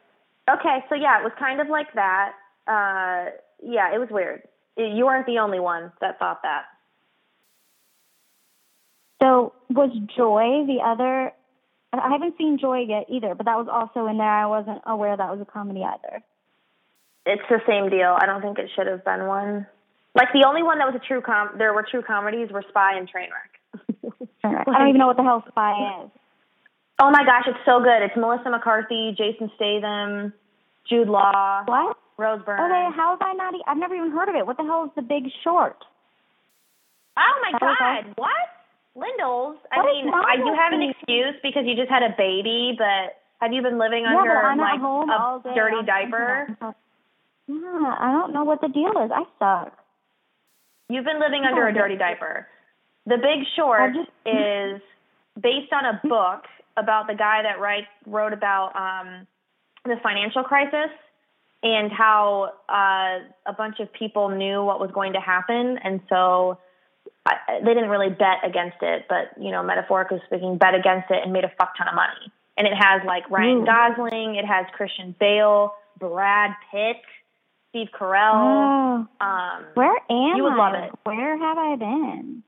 okay, 0.50 0.84
so 0.88 0.94
yeah, 0.94 1.20
it 1.20 1.24
was 1.24 1.32
kind 1.38 1.60
of 1.60 1.68
like 1.68 1.92
that. 1.94 2.32
Uh, 2.66 3.30
yeah, 3.62 3.94
it 3.94 3.98
was 3.98 4.08
weird. 4.10 4.42
You 4.76 5.06
weren't 5.06 5.26
the 5.26 5.38
only 5.38 5.60
one 5.60 5.92
that 6.00 6.18
thought 6.18 6.42
that. 6.42 6.64
So 9.22 9.54
was 9.70 9.90
Joy 10.16 10.66
the 10.66 10.80
other? 10.84 11.32
I 11.92 12.10
haven't 12.10 12.36
seen 12.36 12.58
Joy 12.58 12.80
yet 12.88 13.06
either, 13.08 13.34
but 13.34 13.46
that 13.46 13.56
was 13.56 13.68
also 13.70 14.08
in 14.08 14.18
there. 14.18 14.28
I 14.28 14.46
wasn't 14.46 14.82
aware 14.84 15.16
that 15.16 15.30
was 15.30 15.40
a 15.40 15.44
comedy 15.44 15.84
either. 15.84 16.22
It's 17.24 17.42
the 17.48 17.60
same 17.66 17.88
deal. 17.88 18.16
I 18.20 18.26
don't 18.26 18.42
think 18.42 18.58
it 18.58 18.70
should 18.74 18.86
have 18.86 19.04
been 19.04 19.26
one. 19.26 19.66
Like 20.14 20.28
the 20.32 20.44
only 20.46 20.62
one 20.62 20.78
that 20.78 20.86
was 20.86 21.00
a 21.00 21.06
true 21.06 21.20
com. 21.22 21.50
There 21.56 21.72
were 21.72 21.86
true 21.88 22.02
comedies 22.02 22.50
were 22.50 22.64
Spy 22.68 22.98
and 22.98 23.08
Trainwreck. 23.08 23.53
I 24.44 24.64
don't 24.64 24.88
even 24.88 24.98
know 24.98 25.06
what 25.06 25.16
the 25.16 25.22
hell 25.22 25.44
Spy 25.48 25.72
is. 26.04 26.10
oh 27.00 27.10
my 27.10 27.24
gosh, 27.24 27.44
it's 27.46 27.58
so 27.64 27.80
good. 27.80 28.02
It's 28.02 28.16
Melissa 28.16 28.50
McCarthy, 28.50 29.14
Jason 29.16 29.50
Statham, 29.56 30.32
Jude 30.88 31.08
Law, 31.08 31.64
What? 31.66 31.96
Rose 32.18 32.40
Byrne. 32.46 32.60
Oh, 32.60 32.66
okay, 32.66 32.96
how 32.96 33.16
have 33.18 33.22
I 33.22 33.32
not? 33.34 33.54
e- 33.54 33.64
I've 33.66 33.76
never 33.78 33.94
even 33.96 34.10
heard 34.12 34.28
of 34.28 34.34
it. 34.36 34.46
What 34.46 34.56
the 34.56 34.62
hell 34.64 34.84
is 34.84 34.90
The 34.94 35.02
Big 35.02 35.24
Short? 35.42 35.76
Oh 37.16 37.36
my 37.52 37.58
God, 37.58 38.12
what? 38.16 38.30
Lindels? 38.96 39.56
I 39.72 39.78
What 39.78 39.86
mean, 39.86 40.08
I, 40.14 40.34
you 40.38 40.54
have 40.54 40.72
an 40.72 40.82
excuse 40.82 41.34
because 41.42 41.64
you 41.66 41.74
just 41.74 41.90
had 41.90 42.02
a 42.02 42.14
baby, 42.16 42.74
but 42.78 43.18
have 43.40 43.52
you 43.52 43.62
been 43.62 43.78
living 43.78 44.02
yeah, 44.04 44.16
under 44.18 44.36
I'm 44.36 44.58
like 44.58 44.74
at 44.74 44.80
home 44.80 45.10
all 45.10 45.40
day. 45.40 45.50
a 45.50 45.54
dirty 45.54 45.82
diaper? 45.86 46.56
Yeah, 47.46 47.94
I 47.98 48.12
don't 48.12 48.32
know 48.32 48.44
what 48.44 48.60
the 48.60 48.68
deal 48.68 48.90
is. 49.04 49.10
I 49.12 49.24
suck. 49.38 49.76
You've 50.88 51.04
been 51.04 51.18
living 51.20 51.42
under 51.44 51.66
a 51.66 51.74
dirty 51.74 51.96
diaper. 51.96 52.46
The 53.06 53.16
Big 53.18 53.46
Short 53.56 53.94
just- 53.94 54.10
is 54.26 54.80
based 55.40 55.72
on 55.72 55.84
a 55.84 56.00
book 56.04 56.44
about 56.76 57.06
the 57.06 57.14
guy 57.14 57.42
that 57.42 57.60
write, 57.60 57.86
wrote 58.06 58.32
about 58.32 58.74
um, 58.76 59.26
the 59.84 59.96
financial 60.02 60.42
crisis 60.42 60.90
and 61.62 61.90
how 61.92 62.52
uh, 62.68 63.20
a 63.46 63.52
bunch 63.56 63.80
of 63.80 63.92
people 63.92 64.28
knew 64.28 64.62
what 64.62 64.80
was 64.80 64.90
going 64.92 65.12
to 65.14 65.20
happen, 65.20 65.78
and 65.82 66.00
so 66.08 66.58
I, 67.26 67.36
they 67.64 67.72
didn't 67.74 67.88
really 67.90 68.10
bet 68.10 68.38
against 68.44 68.76
it, 68.82 69.06
but 69.08 69.30
you 69.40 69.50
know, 69.50 69.62
metaphorically 69.62 70.20
speaking, 70.26 70.58
bet 70.58 70.74
against 70.74 71.10
it 71.10 71.20
and 71.22 71.32
made 71.32 71.44
a 71.44 71.52
fuck 71.58 71.76
ton 71.78 71.88
of 71.88 71.94
money. 71.94 72.32
And 72.56 72.66
it 72.66 72.74
has 72.74 73.02
like 73.06 73.28
Ryan 73.30 73.62
Ooh. 73.62 73.66
Gosling, 73.66 74.34
it 74.36 74.44
has 74.44 74.66
Christian 74.72 75.14
Bale, 75.18 75.72
Brad 75.98 76.50
Pitt, 76.70 76.96
Steve 77.70 77.88
Carell. 77.98 78.34
Oh, 78.34 79.24
Um, 79.26 79.64
where 79.74 79.96
am 80.10 80.36
you 80.36 80.44
would 80.44 80.52
I? 80.52 80.56
love 80.56 80.74
it. 80.84 80.92
Where 81.04 81.36
have 81.38 81.58
I 81.58 81.76
been? 81.76 82.42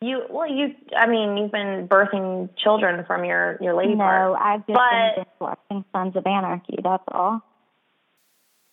You 0.00 0.22
well, 0.30 0.48
you. 0.48 0.74
I 0.96 1.06
mean, 1.08 1.36
you've 1.36 1.50
been 1.50 1.88
birthing 1.88 2.50
children 2.56 3.04
from 3.04 3.24
your 3.24 3.58
your 3.60 3.74
lady 3.74 3.94
no, 3.94 4.04
part. 4.04 4.38
I've 4.40 4.66
just 4.66 4.78
But- 4.78 5.16
been 5.16 5.24
watching 5.40 5.84
Sons 5.92 6.16
of 6.16 6.26
Anarchy. 6.26 6.78
That's 6.82 7.02
all. 7.08 7.42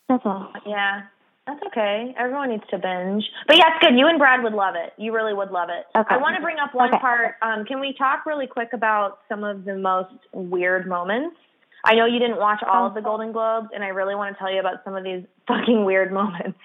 That's 0.07 0.21
all. 0.23 0.53
Yeah, 0.67 1.01
that's 1.47 1.59
okay. 1.67 2.13
Everyone 2.15 2.49
needs 2.49 2.63
to 2.69 2.77
binge. 2.77 3.23
But 3.47 3.57
yeah, 3.57 3.63
it's 3.73 3.83
good. 3.83 3.97
You 3.97 4.07
and 4.07 4.19
Brad 4.19 4.43
would 4.43 4.53
love 4.53 4.75
it. 4.75 4.93
You 5.01 5.15
really 5.15 5.33
would 5.33 5.49
love 5.49 5.69
it. 5.69 5.85
Okay. 5.97 6.13
I 6.13 6.17
want 6.17 6.35
to 6.35 6.43
bring 6.43 6.57
up 6.59 6.75
one 6.75 6.89
Okay. 6.89 6.99
part. 6.99 7.35
Um, 7.41 7.65
can 7.65 7.79
we 7.79 7.93
talk 7.97 8.27
really 8.27 8.45
quick 8.45 8.73
about 8.73 9.21
some 9.27 9.43
of 9.43 9.65
the 9.65 9.75
most 9.75 10.13
weird 10.31 10.85
moments? 10.87 11.37
I 11.83 11.95
know 11.95 12.05
you 12.05 12.19
didn't 12.19 12.37
watch 12.37 12.61
all 12.67 12.85
of 12.85 12.93
the 12.93 13.01
Golden 13.01 13.31
Globes, 13.31 13.69
and 13.73 13.83
I 13.83 13.87
really 13.87 14.13
want 14.13 14.35
to 14.35 14.39
tell 14.39 14.51
you 14.53 14.59
about 14.59 14.83
some 14.83 14.95
of 14.95 15.03
these 15.03 15.23
fucking 15.47 15.85
weird 15.85 16.11
moments. 16.13 16.59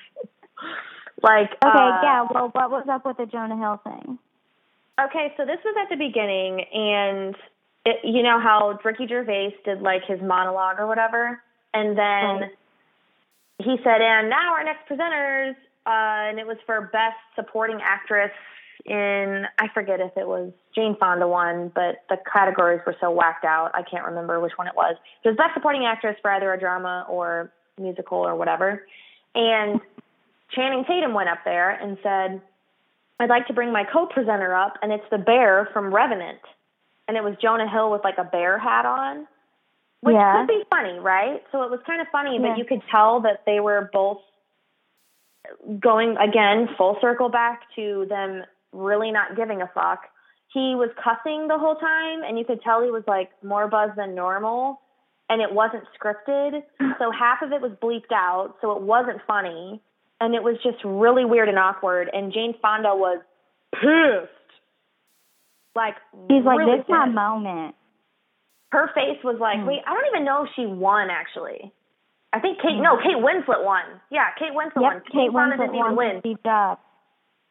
like, 1.22 1.48
Okay, 1.64 1.78
uh, 1.78 2.00
yeah. 2.02 2.26
Well, 2.30 2.50
what 2.52 2.70
was 2.70 2.86
up 2.90 3.06
with 3.06 3.16
the 3.16 3.24
Jonah 3.24 3.56
Hill 3.56 3.80
thing? 3.84 4.18
Okay, 5.04 5.32
so 5.36 5.44
this 5.46 5.58
was 5.64 5.74
at 5.80 5.88
the 5.88 5.96
beginning, 5.96 6.60
and 6.72 7.34
it, 7.86 8.00
you 8.04 8.22
know 8.22 8.38
how 8.38 8.78
Ricky 8.84 9.06
Gervais 9.06 9.56
did 9.64 9.80
like 9.80 10.04
his 10.04 10.20
monologue 10.20 10.76
or 10.78 10.86
whatever, 10.86 11.42
and 11.72 11.96
then 11.96 12.40
Right. 12.40 12.56
he 13.58 13.78
said, 13.82 14.02
"And 14.02 14.28
now 14.28 14.52
our 14.54 14.64
next 14.64 14.86
presenters," 14.88 15.56
uh, 15.86 16.28
and 16.28 16.38
it 16.38 16.46
was 16.46 16.58
for 16.66 16.80
best 16.92 17.16
supporting 17.34 17.80
actress 17.82 18.32
in 18.84 19.46
I 19.58 19.68
forget 19.68 20.00
if 20.00 20.16
it 20.16 20.26
was 20.26 20.52
Jane 20.74 20.96
Fonda 20.96 21.28
won, 21.28 21.68
but 21.74 22.02
the 22.08 22.18
categories 22.30 22.80
were 22.86 22.96
so 23.00 23.10
whacked 23.10 23.44
out 23.44 23.70
I 23.74 23.82
can't 23.82 24.04
remember 24.06 24.40
which 24.40 24.56
one 24.56 24.66
it 24.66 24.74
was. 24.74 24.96
It 25.22 25.28
was 25.28 25.36
best 25.36 25.54
supporting 25.54 25.84
actress 25.86 26.16
for 26.20 26.30
either 26.30 26.52
a 26.52 26.58
drama 26.58 27.06
or 27.08 27.50
musical 27.78 28.18
or 28.18 28.34
whatever, 28.34 28.86
and 29.34 29.80
Channing 30.50 30.84
Tatum 30.84 31.14
went 31.14 31.30
up 31.30 31.38
there 31.44 31.70
and 31.70 31.96
said. 32.02 32.42
I'd 33.20 33.28
like 33.28 33.46
to 33.48 33.52
bring 33.52 33.70
my 33.70 33.84
co-presenter 33.84 34.54
up, 34.54 34.74
and 34.82 34.90
it's 34.90 35.04
the 35.10 35.18
bear 35.18 35.68
from 35.74 35.94
Revenant, 35.94 36.40
and 37.06 37.18
it 37.18 37.22
was 37.22 37.36
Jonah 37.40 37.68
Hill 37.70 37.90
with 37.90 38.02
like 38.02 38.16
a 38.16 38.24
bear 38.24 38.58
hat 38.58 38.86
on, 38.86 39.28
which 40.00 40.14
Yeah. 40.14 40.38
could 40.38 40.46
be 40.48 40.64
funny, 40.70 40.98
right? 40.98 41.44
So 41.52 41.62
it 41.62 41.70
was 41.70 41.80
kind 41.86 42.00
of 42.00 42.08
funny, 42.08 42.38
Yeah. 42.38 42.48
but 42.48 42.58
you 42.58 42.64
could 42.64 42.82
tell 42.90 43.20
that 43.20 43.44
they 43.44 43.60
were 43.60 43.90
both 43.92 44.22
going 45.78 46.16
again 46.16 46.68
full 46.78 46.98
circle 47.00 47.28
back 47.28 47.62
to 47.74 48.06
them 48.06 48.44
really 48.72 49.10
not 49.10 49.36
giving 49.36 49.60
a 49.60 49.66
fuck. 49.68 50.08
He 50.48 50.74
was 50.74 50.90
cussing 50.96 51.46
the 51.48 51.58
whole 51.58 51.76
time, 51.76 52.22
and 52.24 52.38
you 52.38 52.44
could 52.46 52.62
tell 52.62 52.82
he 52.82 52.90
was 52.90 53.06
like 53.06 53.30
more 53.44 53.68
buzzed 53.68 53.96
than 53.96 54.14
normal, 54.14 54.80
and 55.28 55.42
it 55.42 55.52
wasn't 55.52 55.84
scripted. 55.98 56.62
So 56.98 57.10
half 57.10 57.42
of 57.42 57.52
it 57.52 57.60
was 57.60 57.72
bleeped 57.72 58.12
out, 58.12 58.56
so 58.62 58.72
it 58.72 58.82
wasn't 58.82 59.20
funny 59.26 59.82
and 60.20 60.34
it 60.34 60.42
was 60.42 60.56
just 60.62 60.78
really 60.84 61.24
weird 61.24 61.48
and 61.48 61.58
awkward. 61.58 62.10
And 62.12 62.32
Jane 62.32 62.54
Fonda 62.60 62.94
was 62.94 63.20
pissed. 63.74 64.30
Like 65.74 65.94
He's 66.28 66.44
like, 66.44 66.58
really 66.58 66.78
this 66.78 66.86
my 66.88 67.06
moment. 67.08 67.74
Her 68.72 68.88
face 68.94 69.18
was 69.24 69.38
like, 69.40 69.58
Hmm. 69.60 69.66
wait, 69.66 69.80
I 69.86 69.94
don't 69.94 70.06
even 70.14 70.24
know 70.24 70.44
if 70.44 70.50
she 70.56 70.66
won 70.66 71.10
actually. 71.10 71.72
I 72.32 72.38
think 72.38 72.58
Kate, 72.62 72.78
no, 72.78 72.96
Kate 72.96 73.18
Winslet 73.18 73.64
won. 73.64 73.82
Yeah, 74.10 74.26
Kate 74.38 74.52
Winslet 74.52 74.80
won. 74.82 74.94
Yep, 74.94 75.04
Kate 75.06 75.12
Jane 75.14 75.32
Fonda 75.32 75.56
Winslet 75.56 75.66
didn't 75.66 75.74
even 75.76 75.96
win, 75.96 76.22
Jobs. 76.44 76.80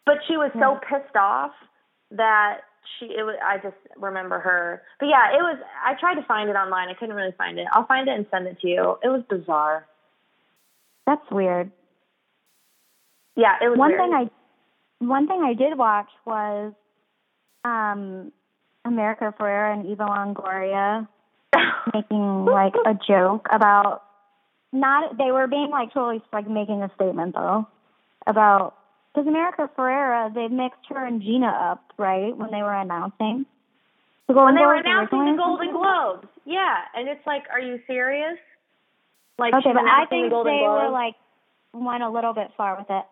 but 0.05 0.15
she 0.27 0.37
was 0.37 0.51
so 0.53 0.79
pissed 0.87 1.15
off 1.17 1.51
that 2.11 2.61
she. 2.97 3.07
It 3.07 3.23
was. 3.23 3.35
I 3.43 3.57
just 3.57 3.75
remember 3.97 4.39
her. 4.39 4.81
But 4.99 5.07
yeah, 5.07 5.35
it 5.35 5.41
was. 5.41 5.59
I 5.85 5.95
tried 5.99 6.15
to 6.15 6.23
find 6.23 6.49
it 6.49 6.53
online. 6.55 6.87
I 6.87 6.93
couldn't 6.93 7.15
really 7.15 7.33
find 7.37 7.59
it. 7.59 7.67
I'll 7.73 7.85
find 7.87 8.07
it 8.07 8.15
and 8.15 8.25
send 8.31 8.47
it 8.47 8.57
to 8.61 8.67
you. 8.67 8.97
It 9.03 9.09
was 9.09 9.21
bizarre. 9.29 9.85
That's 11.05 11.29
weird. 11.29 11.71
Yeah, 13.39 13.55
it 13.61 13.69
was 13.69 13.77
one 13.77 13.89
weird. 13.91 14.01
thing 14.01 14.13
I 14.13 14.29
one 15.03 15.27
thing 15.27 15.41
I 15.41 15.53
did 15.53 15.77
watch 15.77 16.09
was 16.25 16.73
um 17.63 18.31
America 18.85 19.33
Ferrera 19.39 19.73
and 19.73 19.85
Eva 19.85 20.05
Longoria 20.05 21.07
making 21.93 22.45
like 22.45 22.73
a 22.85 22.93
joke 23.07 23.47
about 23.51 24.03
not 24.71 25.17
they 25.17 25.31
were 25.31 25.47
being 25.47 25.69
like 25.71 25.93
totally 25.93 26.21
like 26.33 26.49
making 26.49 26.83
a 26.83 26.91
statement 26.95 27.33
though 27.33 27.67
about 28.27 28.75
because 29.13 29.27
America 29.27 29.69
Ferrera 29.77 30.33
they 30.33 30.47
mixed 30.47 30.85
her 30.89 31.05
and 31.05 31.21
Gina 31.21 31.47
up 31.47 31.93
right 31.97 32.35
when 32.35 32.51
they 32.51 32.61
were 32.61 32.75
announcing 32.75 33.45
the 34.27 34.33
Golden 34.33 34.53
when 34.53 34.55
they 34.61 34.67
were 34.67 34.75
announcing 34.75 35.25
the 35.25 35.37
Golden? 35.37 35.71
Globes. 35.71 36.27
Yeah, 36.45 36.75
and 36.95 37.09
it's 37.09 37.25
like, 37.25 37.43
are 37.51 37.59
you 37.59 37.79
serious? 37.87 38.37
Like 39.39 39.53
Okay, 39.55 39.73
but 39.73 39.83
I 39.85 40.05
think 40.05 40.25
the 40.25 40.29
Golden 40.29 40.53
they 40.53 40.59
Globes. 40.59 40.83
were 40.85 40.89
like 40.91 41.15
went 41.73 42.03
a 42.03 42.09
little 42.09 42.33
bit 42.33 42.51
far 42.55 42.77
with 42.77 42.85
it. 42.89 43.05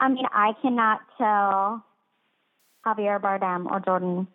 I 0.00 0.08
mean, 0.08 0.24
I 0.32 0.52
cannot 0.62 1.00
tell 1.18 1.84
Javier 2.86 3.20
Bardem 3.20 3.70
or 3.70 3.80
Jordan 3.80 4.26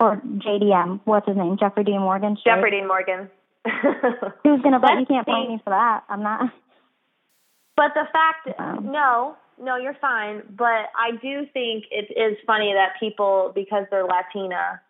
or 0.00 0.16
JDM, 0.16 1.00
what's 1.04 1.26
his 1.26 1.36
name, 1.36 1.56
Jeffrey 1.58 1.84
Dean 1.84 2.00
Morgan. 2.00 2.36
straight. 2.38 2.56
Jeffrey 2.56 2.70
Dean 2.70 2.88
Morgan. 2.88 3.28
Who's 4.44 4.62
gonna? 4.62 4.78
Let's 4.78 5.00
you 5.00 5.06
can't 5.06 5.26
blame 5.26 5.48
me 5.48 5.60
for 5.64 5.70
that. 5.70 6.04
I'm 6.08 6.22
not. 6.22 6.52
But 7.76 7.92
the 7.94 8.04
fact, 8.12 8.60
Um, 8.60 8.92
no, 8.92 9.36
no, 9.60 9.76
you're 9.76 9.96
fine. 10.00 10.42
But 10.56 10.90
I 10.96 11.12
do 11.20 11.46
think 11.52 11.84
it 11.90 12.12
is 12.16 12.36
funny 12.46 12.72
that 12.72 13.00
people, 13.00 13.52
because 13.54 13.86
they're 13.90 14.04
Latina, 14.04 14.80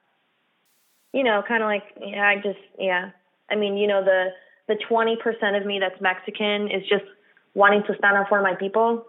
you 1.12 1.22
know, 1.22 1.42
kind 1.46 1.62
of 1.62 1.68
like, 1.68 1.84
yeah, 2.00 2.26
I 2.26 2.36
just, 2.36 2.58
yeah. 2.78 3.10
I 3.50 3.56
mean, 3.56 3.76
you 3.76 3.86
know, 3.86 4.04
the 4.04 4.30
the 4.66 4.76
20% 4.90 5.60
of 5.60 5.66
me 5.66 5.78
that's 5.78 6.00
Mexican 6.00 6.70
is 6.70 6.82
just 6.88 7.04
wanting 7.54 7.82
to 7.86 7.94
stand 7.98 8.16
up 8.16 8.28
for 8.28 8.40
my 8.40 8.54
people. 8.54 9.04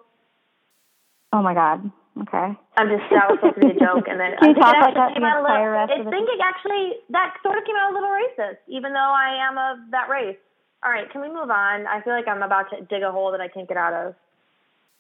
Oh 1.36 1.44
my 1.44 1.54
God. 1.54 1.92
Okay. 2.15 2.56
I'm 2.80 2.88
just 2.88 3.04
that 3.12 3.27
was 3.27 3.44
supposed 3.44 3.60
to 3.60 3.68
be 3.68 3.75
a 3.75 3.80
joke, 3.84 4.08
and 4.08 4.15
then 4.15 4.39
Can 4.39 4.56
you 4.56 4.56
talk 4.56 4.72
actually 4.72 4.96
that 4.96 5.12
came 5.12 5.20
the 5.20 5.36
entire 5.36 5.75
little. 5.75 6.08
I 6.08 6.08
think 6.08 6.32
it 6.32 6.39
actually 6.39 7.04
that 7.12 7.36
sort 7.44 7.60
of 7.60 7.68
came 7.68 7.75
out 7.75 7.92
a 7.92 7.94
little 7.94 8.08
racist, 8.08 8.63
even 8.72 8.96
though 8.96 9.12
I 9.12 9.36
am 9.36 9.60
of 9.60 9.92
that 9.92 10.08
race. 10.08 10.39
All 10.80 10.92
right, 10.96 11.12
can 11.12 11.20
we 11.20 11.27
move 11.27 11.51
on? 11.51 11.88
I 11.92 12.00
feel 12.08 12.15
like 12.15 12.27
I'm 12.32 12.39
about 12.42 12.72
to 12.72 12.88
dig 12.88 13.04
a 13.04 13.12
hole 13.12 13.36
that 13.36 13.42
I 13.42 13.50
can't 13.50 13.68
get 13.68 13.75
out 13.75 13.92
of. 13.92 14.15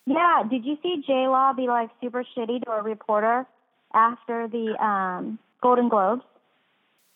Yeah. 0.05 0.43
Did 0.43 0.65
you 0.65 0.75
see 0.83 1.03
J 1.07 1.31
Law 1.31 1.53
be 1.53 1.71
like 1.71 1.89
super 2.03 2.25
shitty 2.35 2.67
to 2.67 2.71
a 2.71 2.83
reporter 2.83 3.47
after 3.93 4.51
the 4.51 4.75
um 4.83 5.39
Golden 5.63 5.87
Globes? 5.87 6.27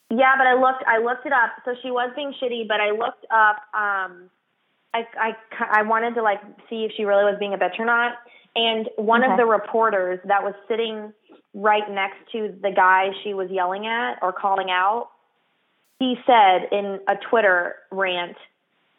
Yeah, 0.10 0.40
but 0.40 0.48
I 0.48 0.56
looked 0.56 0.84
I 0.88 1.04
looked 1.04 1.28
it 1.28 1.34
up. 1.36 1.60
So 1.66 1.76
she 1.84 1.92
was 1.92 2.10
being 2.16 2.34
shitty, 2.42 2.70
but 2.72 2.80
I 2.80 2.92
looked 2.96 3.28
up 3.36 3.68
um 3.76 4.32
I 4.96 5.04
I 5.20 5.30
I 5.60 5.82
wanted 5.84 6.16
to 6.16 6.24
like 6.24 6.40
see 6.70 6.88
if 6.88 6.94
she 6.96 7.04
really 7.04 7.28
was 7.28 7.36
being 7.38 7.54
a 7.54 7.58
bitch 7.58 7.78
or 7.80 7.86
not. 7.86 8.14
And 8.56 8.90
one 8.98 9.24
of 9.24 9.38
the 9.38 9.46
reporters 9.46 10.20
that 10.26 10.44
was 10.44 10.54
sitting 10.68 11.14
right 11.54 11.90
next 11.90 12.18
to 12.32 12.54
the 12.62 12.72
guy 12.72 13.10
she 13.24 13.34
was 13.34 13.50
yelling 13.52 13.86
at 13.86 14.20
or 14.22 14.34
calling 14.34 14.70
out, 14.70 15.10
he 16.00 16.16
said 16.26 16.68
in 16.72 17.00
a 17.08 17.16
Twitter 17.30 17.76
rant, 17.92 18.38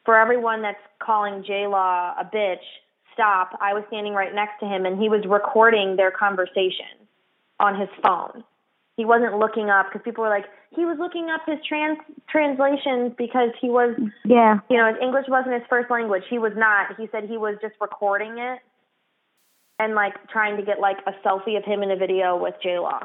for 0.05 0.19
everyone 0.19 0.63
that's 0.63 0.81
calling 0.99 1.45
J 1.47 1.67
Law 1.67 2.15
a 2.19 2.25
bitch, 2.25 2.63
stop. 3.13 3.59
I 3.61 3.75
was 3.75 3.85
standing 3.89 4.15
right 4.15 4.35
next 4.35 4.61
to 4.61 4.67
him 4.67 4.87
and 4.87 5.01
he 5.01 5.09
was 5.09 5.25
recording 5.27 5.97
their 5.97 6.11
conversation 6.11 6.87
on 7.59 7.79
his 7.79 7.89
phone. 8.03 8.45
He 8.97 9.05
wasn't 9.05 9.39
looking 9.39 9.71
up 9.71 9.87
because 9.87 10.03
people 10.05 10.23
were 10.23 10.31
like, 10.31 10.45
he 10.71 10.85
was 10.85 10.99
looking 10.99 11.29
up 11.31 11.41
his 11.47 11.59
trans 11.67 11.99
translations 12.29 13.13
because 13.19 13.51
he 13.61 13.69
was, 13.69 13.97
Yeah. 14.25 14.61
you 14.69 14.77
know, 14.77 14.89
his 14.89 14.97
English 15.03 15.27
wasn't 15.29 15.55
his 15.55 15.63
first 15.69 15.91
language. 15.91 16.23
He 16.31 16.39
was 16.39 16.53
not. 16.55 16.97
He 16.97 17.09
said 17.11 17.25
he 17.25 17.37
was 17.37 17.57
just 17.61 17.75
recording 17.81 18.39
it 18.39 18.61
and 19.81 19.95
like 19.95 20.15
trying 20.29 20.57
to 20.57 20.63
get 20.63 20.79
like 20.79 20.99
a 21.07 21.13
selfie 21.27 21.57
of 21.57 21.65
him 21.65 21.83
in 21.83 21.91
a 21.91 21.97
video 21.97 22.37
with 22.37 22.55
J 22.63 22.79
Law. 22.79 23.01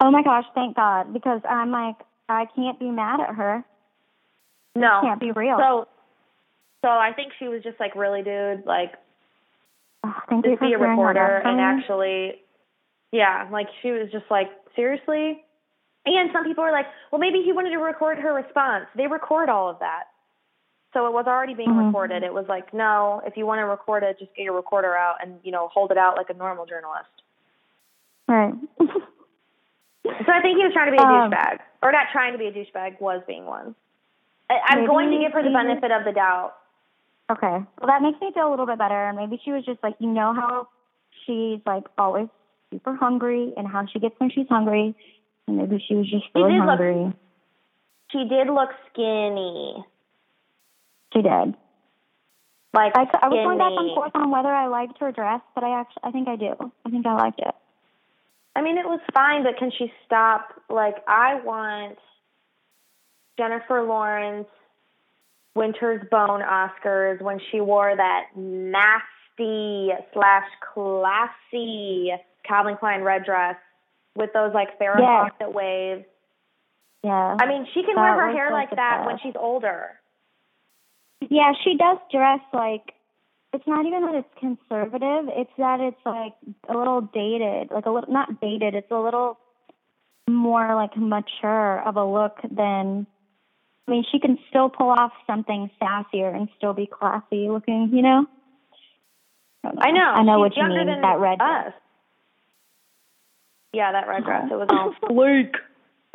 Oh 0.00 0.10
my 0.10 0.22
gosh, 0.22 0.44
thank 0.54 0.74
God. 0.74 1.12
Because 1.12 1.40
I'm 1.48 1.70
like, 1.70 1.96
I 2.28 2.46
can't 2.56 2.80
be 2.80 2.90
mad 2.90 3.20
at 3.20 3.34
her. 3.34 3.64
No, 4.74 5.00
Can't 5.02 5.20
be 5.20 5.30
real. 5.30 5.56
So, 5.58 5.88
so 6.84 6.88
I 6.88 7.12
think 7.14 7.32
she 7.38 7.48
was 7.48 7.62
just 7.62 7.80
like, 7.80 7.94
really, 7.94 8.22
dude, 8.22 8.66
like 8.66 8.92
Ugh, 10.04 10.12
thank 10.28 10.44
you 10.44 10.52
just 10.52 10.60
for 10.60 10.66
be 10.66 10.74
a 10.74 10.78
reporter 10.78 11.42
and 11.44 11.60
actually 11.60 12.34
yeah 13.12 13.48
like 13.50 13.66
she 13.82 13.90
was 13.90 14.08
just 14.12 14.24
like 14.30 14.48
seriously 14.74 15.42
and 16.04 16.30
some 16.32 16.44
people 16.44 16.62
are 16.62 16.72
like 16.72 16.86
well 17.10 17.18
maybe 17.18 17.42
he 17.44 17.52
wanted 17.52 17.70
to 17.70 17.78
record 17.78 18.18
her 18.18 18.34
response 18.34 18.86
they 18.96 19.06
record 19.06 19.48
all 19.48 19.70
of 19.70 19.78
that 19.80 20.04
so 20.96 21.06
it 21.06 21.12
was 21.12 21.26
already 21.26 21.52
being 21.52 21.68
Mhm. 21.68 21.86
recorded 21.88 22.22
it 22.22 22.32
was 22.32 22.46
like 22.48 22.72
no 22.72 23.20
if 23.26 23.36
you 23.36 23.44
want 23.44 23.58
to 23.58 23.66
record 23.66 24.02
it 24.02 24.18
just 24.18 24.34
get 24.34 24.44
your 24.44 24.54
recorder 24.54 24.96
out 24.96 25.16
and 25.22 25.38
you 25.42 25.52
know 25.52 25.68
hold 25.68 25.90
it 25.90 25.98
out 25.98 26.16
like 26.16 26.30
a 26.30 26.34
normal 26.34 26.64
journalist 26.64 27.10
Right. 28.26 28.54
so 28.78 30.32
i 30.32 30.40
think 30.40 30.56
he 30.56 30.64
was 30.64 30.72
trying 30.72 30.86
to 30.90 30.96
be 30.96 30.98
a 30.98 31.06
Um, 31.06 31.30
douchebag 31.30 31.58
or 31.82 31.92
not 31.92 32.06
trying 32.12 32.32
to 32.32 32.38
be 32.38 32.46
a 32.46 32.52
douchebag 32.52 32.98
was 33.00 33.20
being 33.26 33.44
one 33.44 33.74
I, 34.48 34.58
i'm 34.68 34.86
going 34.86 35.10
to 35.10 35.18
give 35.18 35.32
her 35.32 35.42
the 35.42 35.50
benefit 35.50 35.90
of 35.92 36.04
the 36.04 36.12
doubt 36.12 36.54
okay. 37.28 37.56
Well, 37.80 37.88
that 37.88 38.02
makes 38.02 38.20
me 38.20 38.30
feel 38.32 38.48
a 38.48 38.50
little 38.50 38.66
bit 38.66 38.78
better. 38.78 39.08
And 39.08 39.18
maybe 39.18 39.40
she 39.44 39.50
was 39.50 39.64
just 39.64 39.82
like, 39.82 39.96
you 39.98 40.06
know 40.06 40.32
how 40.32 40.68
she's 41.24 41.58
like 41.66 41.82
always 41.98 42.28
super 42.70 42.94
hungry 42.94 43.52
and 43.56 43.66
how 43.66 43.84
she 43.86 43.98
gets 43.98 44.14
when 44.20 44.30
she's 44.30 44.46
hungry. 44.48 44.94
And 45.48 45.56
maybe 45.56 45.82
she 45.88 45.96
was 45.96 46.08
just 46.08 46.26
really 46.36 46.52
did 46.52 46.58
look- 46.60 46.78
hungry. 46.78 47.12
she 48.12 48.28
did 48.28 48.46
look 48.46 48.70
skinny 48.92 49.84
she 51.12 51.22
did. 51.22 51.54
like 52.74 52.92
I, 52.96 53.06
I 53.22 53.28
was 53.28 53.44
going 53.44 53.58
back 53.58 53.72
and 53.76 53.94
forth 53.94 54.12
on 54.14 54.30
whether 54.30 54.48
I 54.48 54.66
liked 54.66 54.98
her 55.00 55.12
dress, 55.12 55.40
but 55.54 55.64
I 55.64 55.80
actually, 55.80 56.02
I 56.04 56.10
think 56.10 56.28
I 56.28 56.36
do. 56.36 56.54
I 56.84 56.90
think 56.90 57.06
I 57.06 57.14
liked 57.14 57.40
it. 57.40 57.54
I 58.54 58.62
mean, 58.62 58.78
it 58.78 58.86
was 58.86 59.00
fine, 59.14 59.42
but 59.44 59.58
can 59.58 59.70
she 59.76 59.92
stop? 60.06 60.48
Like, 60.70 60.96
I 61.06 61.40
want 61.44 61.98
Jennifer 63.38 63.82
Lawrence 63.82 64.48
Winter's 65.54 66.06
Bone 66.10 66.40
Oscars 66.42 67.20
when 67.20 67.38
she 67.50 67.60
wore 67.60 67.94
that 67.94 68.24
nasty 68.34 69.88
slash 70.12 70.44
classy 70.74 72.12
Calvin 72.46 72.76
Klein 72.78 73.02
red 73.02 73.24
dress 73.24 73.56
with 74.14 74.30
those 74.32 74.52
like 74.54 74.78
Farrah 74.78 75.00
Yes. 75.00 75.32
Fawcett 75.38 75.54
waves. 75.54 76.04
Yeah. 77.02 77.36
I 77.38 77.46
mean, 77.46 77.66
she 77.74 77.82
can 77.82 77.94
That 77.94 78.16
wear 78.16 78.26
her 78.26 78.32
hair 78.32 78.52
like 78.52 78.70
the 78.70 78.76
that 78.76 79.04
when 79.06 79.18
she's 79.22 79.34
older. 79.38 79.90
Yeah, 81.30 81.52
she 81.64 81.76
does 81.76 81.98
dress 82.10 82.40
like 82.52 82.92
it's 83.52 83.66
not 83.66 83.86
even 83.86 84.02
that 84.02 84.14
it's 84.14 84.28
conservative, 84.38 85.32
it's 85.34 85.50
that 85.58 85.80
it's 85.80 86.00
like 86.04 86.34
a 86.68 86.76
little 86.76 87.00
dated, 87.00 87.70
like 87.70 87.86
a 87.86 87.90
little 87.90 88.12
not 88.12 88.40
dated, 88.40 88.74
it's 88.74 88.90
a 88.90 88.98
little 88.98 89.38
more 90.28 90.74
like 90.74 90.96
mature 90.96 91.80
of 91.86 91.96
a 91.96 92.04
look 92.04 92.38
than 92.50 93.06
I 93.88 93.90
mean, 93.90 94.04
she 94.10 94.18
can 94.18 94.36
still 94.48 94.68
pull 94.68 94.90
off 94.90 95.12
something 95.26 95.70
sassier 95.80 96.34
and 96.34 96.48
still 96.56 96.72
be 96.72 96.86
classy 96.86 97.48
looking, 97.48 97.90
you 97.92 98.02
know? 98.02 98.26
I 99.64 99.92
know. 99.92 100.00
I 100.00 100.22
know 100.22 100.34
she's 100.34 100.40
what 100.40 100.56
you 100.56 100.62
younger 100.62 100.78
mean. 100.78 100.86
Than 100.86 101.00
That 101.02 101.18
red 101.20 101.40
us. 101.40 101.62
dress. 101.64 101.72
Yeah, 103.72 103.92
that 103.92 104.08
red 104.08 104.24
dress. 104.24 104.48
It 104.50 104.54
was 104.54 104.68
all 104.70 104.94
sleek. 105.08 105.54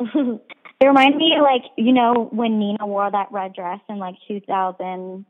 It 0.80 0.86
reminded 0.86 1.16
me 1.18 1.34
like, 1.40 1.62
you 1.76 1.92
know, 1.92 2.28
when 2.32 2.58
Nina 2.58 2.84
wore 2.88 3.08
that 3.08 3.30
red 3.30 3.54
dress 3.54 3.78
in 3.88 3.98
like 3.98 4.16
two 4.26 4.40
thousand 4.40 5.24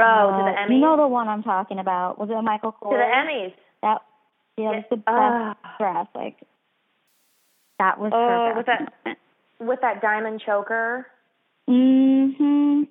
Oh, 0.00 0.04
to 0.04 0.04
uh, 0.04 0.44
the 0.44 0.50
Emmys. 0.58 0.70
You 0.74 0.78
know 0.78 0.96
the 0.96 1.08
one 1.08 1.26
I'm 1.28 1.42
talking 1.42 1.80
about. 1.80 2.18
Was 2.20 2.28
it 2.30 2.40
Michael 2.42 2.70
to 2.70 2.78
Kors? 2.78 2.90
the 2.90 2.96
Emmys. 2.96 3.52
That 3.82 4.02
yeah, 4.56 4.70
it 4.70 4.76
was 4.76 4.84
the 4.90 4.96
best 4.96 5.08
Ah. 5.08 5.56
dress. 5.78 6.06
Like 6.14 6.36
that 7.80 7.98
was 7.98 8.12
Oh, 8.14 8.52
with 8.56 8.66
that 8.66 9.16
with 9.58 9.80
that 9.82 10.00
diamond 10.00 10.40
choker. 10.46 11.06
Mhm. 11.68 12.86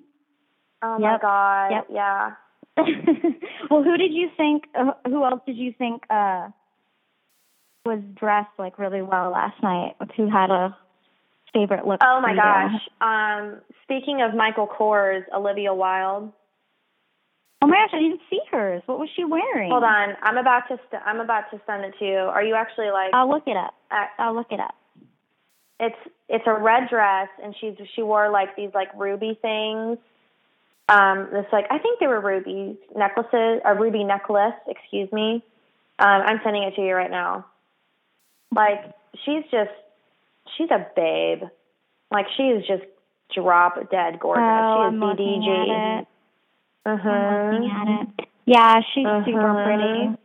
Oh 0.82 0.98
my 0.98 1.18
god. 1.20 1.68
Yep. 1.70 1.86
Yeah. 1.90 2.30
well, 3.70 3.82
who 3.82 3.96
did 3.96 4.12
you 4.12 4.28
think? 4.36 4.64
Uh, 4.78 4.92
who 5.06 5.24
else 5.24 5.40
did 5.46 5.56
you 5.56 5.72
think 5.78 6.02
uh 6.10 6.48
was 7.84 8.00
dressed 8.14 8.50
like 8.58 8.78
really 8.78 9.02
well 9.02 9.30
last 9.30 9.62
night? 9.62 9.94
Who 10.16 10.30
had 10.30 10.50
a 10.50 10.76
favorite 11.52 11.86
look? 11.86 12.00
Oh 12.02 12.20
my 12.20 12.34
gosh. 12.34 12.80
Um, 13.00 13.60
speaking 13.82 14.22
of 14.22 14.34
Michael 14.34 14.66
Kors, 14.66 15.22
Olivia 15.34 15.74
Wilde. 15.74 16.32
Oh 17.62 17.66
my 17.66 17.76
gosh, 17.76 17.94
I 17.94 17.98
didn't 18.00 18.20
see 18.28 18.40
hers. 18.50 18.82
What 18.86 18.98
was 18.98 19.08
she 19.16 19.24
wearing? 19.24 19.70
Hold 19.70 19.84
on, 19.84 20.14
I'm 20.22 20.36
about 20.36 20.62
to 20.68 20.78
st- 20.88 21.02
I'm 21.04 21.20
about 21.20 21.44
to 21.50 21.60
send 21.66 21.84
it 21.84 21.94
to 21.98 22.04
you. 22.04 22.16
Are 22.16 22.42
you 22.42 22.54
actually 22.54 22.90
like? 22.90 23.10
I'll 23.14 23.28
look 23.28 23.44
it 23.46 23.56
up. 23.56 23.74
at- 23.90 24.10
I'll 24.18 24.34
look 24.34 24.48
it 24.50 24.60
up. 24.60 24.74
it's 25.80 25.96
it's 26.28 26.44
a 26.46 26.54
red 26.54 26.88
dress, 26.90 27.28
and 27.42 27.54
she's 27.60 27.74
she 27.94 28.02
wore 28.02 28.28
like 28.30 28.56
these 28.56 28.70
like 28.74 28.88
ruby 28.96 29.38
things. 29.40 29.98
Um, 30.88 31.28
this 31.32 31.46
like 31.52 31.64
I 31.70 31.78
think 31.78 32.00
they 32.00 32.06
were 32.06 32.20
rubies 32.20 32.76
necklaces, 32.94 33.60
a 33.64 33.74
ruby 33.74 34.04
necklace. 34.04 34.54
Excuse 34.68 35.10
me. 35.12 35.42
Um, 35.98 36.22
I'm 36.26 36.40
sending 36.44 36.64
it 36.64 36.74
to 36.76 36.82
you 36.82 36.94
right 36.94 37.10
now. 37.10 37.46
Like 38.54 38.92
she's 39.24 39.44
just 39.50 39.70
she's 40.56 40.70
a 40.70 40.86
babe. 40.96 41.42
Like 42.10 42.26
she 42.36 42.44
is 42.44 42.66
just 42.66 42.82
drop 43.34 43.74
dead 43.90 44.18
gorgeous. 44.20 44.44
oh, 44.44 44.90
she 44.90 44.94
is 44.94 45.00
BDG. 45.02 46.06
I'm 46.86 47.52
looking 47.52 47.70
at 47.70 47.88
it. 48.02 48.28
Yeah, 48.46 48.80
she's 48.94 49.06
super 49.24 49.50
Uh-huh. 49.50 49.64
pretty. 49.64 50.18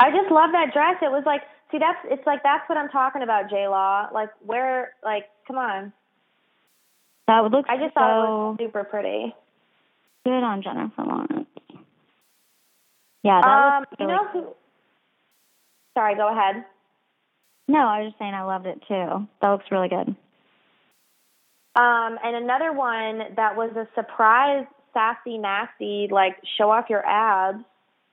I 0.00 0.10
just 0.10 0.30
love 0.30 0.50
that 0.52 0.72
dress. 0.74 0.96
It 1.00 1.10
was 1.10 1.22
like, 1.24 1.42
see, 1.70 1.78
that's 1.78 1.98
it's 2.04 2.26
like 2.26 2.42
that's 2.42 2.68
what 2.68 2.76
I'm 2.76 2.88
talking 2.90 3.22
about, 3.22 3.48
J 3.48 3.68
Law. 3.68 4.08
Like, 4.12 4.30
where, 4.44 4.92
like, 5.04 5.26
come 5.46 5.56
on. 5.58 5.92
That 7.28 7.42
would 7.42 7.52
look 7.52 7.66
I 7.68 7.76
just 7.76 7.94
so 7.94 8.00
thought 8.00 8.10
it 8.10 8.28
was 8.28 8.56
super 8.58 8.84
pretty. 8.84 9.34
good 10.24 10.42
on 10.42 10.62
Jennifer 10.62 11.02
Lawrence. 11.04 11.46
Yeah, 13.22 13.40
that 13.40 13.46
Um, 13.76 13.80
looks 13.80 13.92
you 14.00 14.06
really 14.06 14.18
know 14.18 14.28
who? 14.32 14.54
Sorry, 15.94 16.14
go 16.14 16.30
ahead. 16.30 16.64
No, 17.68 17.78
I 17.78 18.00
was 18.02 18.10
just 18.10 18.18
saying 18.18 18.34
I 18.34 18.42
loved 18.44 18.66
it 18.66 18.82
too. 18.88 19.28
That 19.40 19.50
looks 19.50 19.66
really 19.70 19.88
good. 19.88 20.14
Um, 21.74 22.18
and 22.22 22.36
another 22.36 22.72
one 22.72 23.34
that 23.36 23.56
was 23.56 23.70
a 23.76 23.86
surprise, 23.94 24.66
sassy, 24.92 25.38
nasty, 25.38 26.08
like 26.10 26.36
show 26.58 26.70
off 26.70 26.86
your 26.90 27.04
abs. 27.06 27.64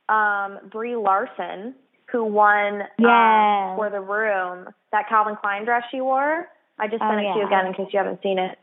Um, 0.08 0.70
Brie 0.72 0.96
Larson, 0.96 1.76
who 2.12 2.24
won 2.24 2.82
um, 3.00 3.76
for 3.76 3.90
the 3.92 4.00
room 4.00 4.70
that 4.92 5.08
Calvin 5.08 5.36
Klein 5.40 5.66
dress 5.66 5.84
she 5.92 6.02
wore. 6.02 6.48
I 6.80 6.88
just 6.88 7.04
Oh, 7.04 7.10
sent 7.10 7.20
it 7.22 7.34
to 7.34 7.40
you 7.40 7.42
yeah. 7.42 7.48
again 7.48 7.66
in 7.68 7.74
case 7.74 7.88
you 7.94 8.00
haven't 8.00 8.22
seen 8.24 8.40
it. 8.40 8.58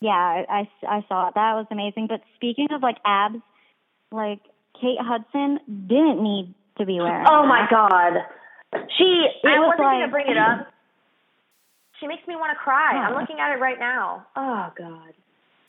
Yeah, 0.00 0.12
I, 0.12 0.44
I, 0.48 0.68
I 0.96 1.04
saw 1.08 1.28
it. 1.28 1.34
That 1.34 1.54
was 1.54 1.66
amazing. 1.70 2.06
But 2.08 2.20
speaking 2.36 2.68
of 2.70 2.82
like 2.82 2.96
abs, 3.04 3.40
like 4.12 4.40
Kate 4.80 4.98
Hudson 5.00 5.58
didn't 5.86 6.22
need 6.22 6.54
to 6.78 6.86
be 6.86 6.98
wearing. 6.98 7.26
Oh 7.28 7.46
my 7.46 7.66
god. 7.70 8.14
She 8.98 9.26
I 9.44 9.58
was 9.58 9.74
wasn't 9.78 9.78
gonna 9.78 10.08
bring 10.08 10.28
it 10.28 10.36
up. 10.36 10.66
She 12.00 12.06
makes 12.08 12.26
me 12.26 12.34
want 12.34 12.50
to 12.52 12.58
cry. 12.58 12.92
I'm 12.96 13.14
looking 13.14 13.38
at 13.38 13.56
it 13.56 13.60
right 13.60 13.78
now. 13.78 14.26
Oh 14.36 14.72
god. 14.76 15.14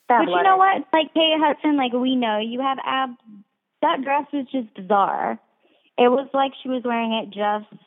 But 0.08 0.30
you 0.30 0.44
know 0.44 0.58
what? 0.58 0.86
Like 0.94 1.14
Kate 1.14 1.38
Hudson, 1.40 1.78
like 1.78 1.94
we 1.94 2.16
know 2.16 2.40
you 2.40 2.62
have 2.62 2.78
abs. 2.86 3.18
That 3.82 4.04
dress 4.04 4.26
was 4.34 4.46
just 4.52 4.74
bizarre. 4.76 5.40
It 5.98 6.10
was 6.10 6.28
like 6.34 6.52
she 6.62 6.70
was 6.70 6.82
wearing 6.84 7.14
it 7.14 7.28
just. 7.30 7.82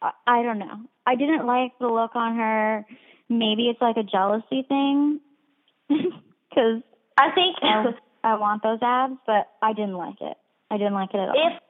I, 0.00 0.10
I 0.26 0.42
don't 0.42 0.58
know. 0.58 0.80
I 1.06 1.16
didn't 1.16 1.46
like 1.46 1.72
the 1.78 1.88
look 1.88 2.14
on 2.14 2.36
her. 2.36 2.84
Maybe 3.28 3.68
it's 3.68 3.80
like 3.80 3.96
a 3.96 4.02
jealousy 4.02 4.64
thing, 4.68 5.20
because 5.88 6.82
I 7.18 7.30
think 7.34 7.56
I, 7.62 7.84
I 8.24 8.34
want 8.38 8.62
those 8.62 8.78
abs, 8.80 9.18
but 9.26 9.48
I 9.60 9.72
didn't 9.74 9.96
like 9.96 10.20
it. 10.20 10.36
I 10.70 10.78
didn't 10.78 10.94
like 10.94 11.10
it 11.12 11.18
at 11.18 11.28
all. 11.28 11.34
if 11.34 11.62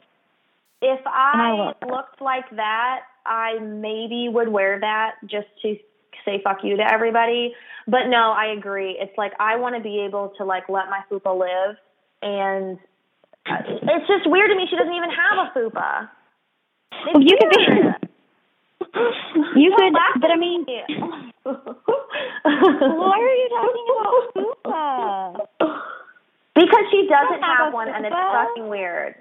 if 0.80 1.00
I 1.06 1.72
I 1.82 1.86
looked 1.86 2.20
like 2.20 2.48
that, 2.56 3.00
I 3.26 3.58
maybe 3.60 4.28
would 4.28 4.48
wear 4.48 4.78
that 4.80 5.16
just 5.26 5.48
to 5.62 5.76
say 6.24 6.40
fuck 6.42 6.58
you 6.62 6.76
to 6.76 6.92
everybody. 6.92 7.54
But 7.86 8.06
no, 8.08 8.32
I 8.32 8.54
agree. 8.56 8.96
It's 9.00 9.16
like 9.16 9.32
I 9.40 9.56
want 9.56 9.76
to 9.76 9.82
be 9.82 10.00
able 10.00 10.32
to 10.38 10.44
like 10.44 10.68
let 10.68 10.86
my 10.90 11.00
fupa 11.10 11.32
live, 11.38 11.76
and 12.22 12.78
it's 13.46 14.06
just 14.06 14.30
weird 14.30 14.50
to 14.50 14.56
me. 14.56 14.66
She 14.68 14.76
doesn't 14.76 14.92
even 14.92 15.10
have 15.10 15.46
a 15.46 15.58
fupa. 15.58 16.08
It's 16.92 17.14
Well, 17.14 17.22
you 17.22 17.36
could 17.40 17.50
be. 17.50 17.56
you 19.60 19.74
could, 19.76 19.92
but 20.20 20.30
I 20.30 20.36
mean, 20.36 20.64
why 21.42 23.18
are 23.18 23.34
you 23.34 23.48
talking 23.50 23.86
about 23.90 24.14
fupa? 24.34 25.78
Because 26.54 26.84
she 26.90 27.08
doesn't 27.08 27.42
have 27.42 27.58
have 27.58 27.72
one, 27.72 27.88
and 27.88 28.04
it's 28.04 28.14
fucking 28.14 28.68
weird. 28.68 29.14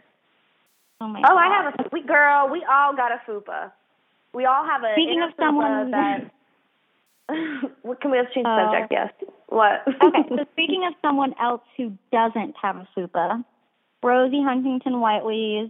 Oh 1.01 1.07
my. 1.07 1.21
Oh, 1.29 1.35
I 1.37 1.47
have 1.63 1.73
a 1.73 1.89
we 1.91 2.01
girl. 2.03 2.49
We 2.51 2.65
all 2.69 2.95
got 2.95 3.11
a 3.11 3.21
fupa. 3.29 3.71
We 4.33 4.45
all 4.45 4.65
have 4.65 4.83
a. 4.83 4.93
Speaking 4.93 5.21
of 5.23 5.31
someone- 5.39 5.91
that. 5.91 6.31
what 7.81 7.99
can 7.99 8.11
we 8.11 8.17
change 8.33 8.45
the 8.45 8.49
Oh. 8.49 8.71
subject? 8.71 8.91
Yes. 8.91 9.13
What? 9.49 9.83
okay, 9.87 10.23
so 10.29 10.45
speaking 10.53 10.85
of 10.87 10.93
someone 11.01 11.33
else 11.41 11.61
who 11.75 11.91
doesn't 12.11 12.55
have 12.61 12.77
a 12.77 12.87
fupa, 12.95 13.43
Rosie 14.01 14.41
Huntington 14.41 14.99
Whiteley's 15.01 15.69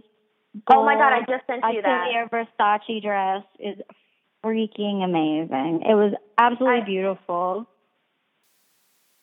oh 0.70 0.84
my 0.84 0.94
god! 0.94 1.12
I 1.12 1.20
just 1.20 1.46
sent 1.46 1.62
you 1.74 1.82
that. 1.82 2.06
Atelier 2.08 2.28
Versace 2.28 3.02
dress 3.02 3.42
is 3.58 3.76
freaking 4.44 5.02
amazing. 5.04 5.82
It 5.88 5.94
was 5.94 6.14
absolutely 6.38 6.82
I- 6.82 6.84
beautiful. 6.86 7.66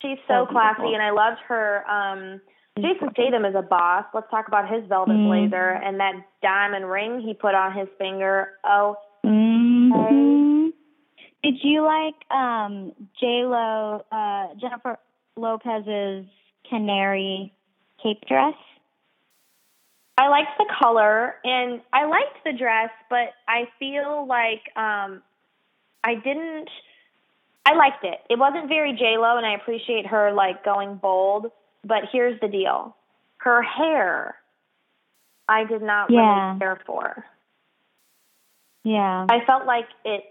She's 0.01 0.17
so 0.27 0.45
So 0.45 0.51
classy, 0.51 0.81
beautiful. 0.81 0.93
and 0.95 1.03
I 1.03 1.11
loved 1.11 1.39
her. 1.47 1.89
Um, 1.89 2.41
Jason 2.77 3.09
Statham 3.13 3.45
is 3.45 3.55
a 3.55 3.61
boss. 3.61 4.05
Let's 4.13 4.29
talk 4.29 4.47
about 4.49 4.69
his 4.69 4.83
velvet 4.87 5.15
Mm. 5.15 5.27
blazer 5.27 5.69
and 5.69 5.99
that 5.99 6.13
diamond 6.41 6.89
ring 6.89 7.21
he 7.21 7.33
put 7.33 7.55
on 7.55 7.71
his 7.73 7.87
finger. 7.97 8.53
Oh, 8.63 8.97
hmm 9.23 10.69
Did 11.41 11.63
you 11.63 11.83
like 11.83 12.15
um 12.31 12.91
J 13.19 13.45
Lo, 13.45 14.03
uh, 14.11 14.47
Jennifer 14.55 14.99
Lopez's 15.37 16.25
canary 16.69 17.53
cape 18.01 18.25
dress? 18.27 18.55
I 20.17 20.27
liked 20.27 20.57
the 20.57 20.65
color 20.79 21.35
and 21.43 21.81
I 21.93 22.05
liked 22.05 22.43
the 22.43 22.53
dress, 22.53 22.89
but 23.09 23.33
I 23.47 23.69
feel 23.79 24.25
like 24.27 24.75
um 24.75 25.21
I 26.03 26.15
didn't 26.15 26.69
I 27.65 27.73
liked 27.75 28.03
it. 28.03 28.19
It 28.29 28.37
wasn't 28.37 28.67
very 28.67 28.93
J 28.93 29.17
Lo 29.17 29.37
and 29.37 29.45
I 29.45 29.53
appreciate 29.53 30.07
her 30.07 30.33
like 30.33 30.63
going 30.65 30.95
bold, 30.97 31.51
but 31.85 32.03
here's 32.11 32.39
the 32.41 32.47
deal. 32.47 32.95
Her 33.37 33.61
hair 33.61 34.35
I 35.47 35.63
did 35.63 35.81
not 35.81 36.09
Yeah. 36.09 36.49
really 36.49 36.59
care 36.59 36.79
for. 36.85 37.25
Yeah. 38.83 39.27
I 39.29 39.45
felt 39.45 39.65
like 39.65 39.87
it 40.03 40.23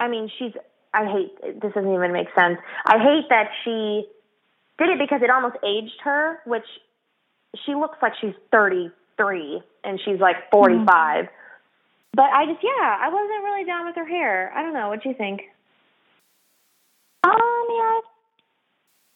I 0.00 0.08
mean, 0.08 0.30
she's 0.38 0.52
I 0.94 1.04
hate 1.06 1.60
this 1.60 1.72
doesn't 1.74 1.92
even 1.92 2.12
make 2.12 2.28
sense. 2.34 2.58
I 2.86 2.98
hate 2.98 3.28
that 3.28 3.50
she 3.64 4.06
did 4.78 4.88
it 4.90 4.98
because 4.98 5.20
it 5.22 5.30
almost 5.30 5.56
aged 5.64 6.00
her, 6.04 6.40
which 6.46 6.64
she 7.66 7.74
looks 7.74 7.98
like 8.00 8.12
she's 8.20 8.34
33 8.52 9.62
and 9.84 10.00
she's 10.04 10.20
like 10.20 10.36
45. 10.50 11.28
But 12.14 12.24
I 12.32 12.46
just 12.46 12.62
yeah, 12.62 12.96
I 13.00 13.08
wasn't 13.10 13.44
really 13.44 13.64
down 13.64 13.86
with 13.86 13.96
her 13.96 14.06
hair. 14.06 14.52
I 14.56 14.62
don't 14.62 14.72
know, 14.72 14.88
what 14.88 15.02
do 15.02 15.08
you 15.10 15.14
think? 15.14 15.42
Um, 17.24 17.32
yeah, 17.34 18.00
I 18.00 18.00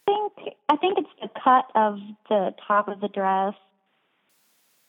think 0.06 0.32
I 0.68 0.76
think 0.76 0.98
it's 0.98 1.08
the 1.20 1.28
cut 1.42 1.64
of 1.74 1.98
the 2.28 2.54
top 2.66 2.88
of 2.88 3.00
the 3.00 3.08
dress, 3.08 3.54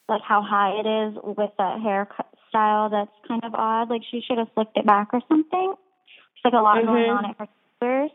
like 0.09 0.21
how 0.21 0.41
high 0.41 0.71
it 0.79 0.85
is 0.85 1.17
with 1.23 1.51
that 1.57 1.81
haircut 1.81 2.27
style. 2.49 2.89
That's 2.89 3.11
kind 3.27 3.43
of 3.43 3.55
odd. 3.55 3.89
Like 3.89 4.01
she 4.09 4.21
should 4.21 4.37
have 4.37 4.49
slicked 4.53 4.77
it 4.77 4.85
back 4.85 5.09
or 5.13 5.21
something. 5.27 5.73
There's 5.73 6.53
like 6.53 6.53
a 6.53 6.63
lot 6.63 6.83
going 6.85 7.05
Mhm. 7.05 7.17
on 7.17 7.25
at 7.25 7.37
her 7.39 7.47
shoulders 7.79 8.11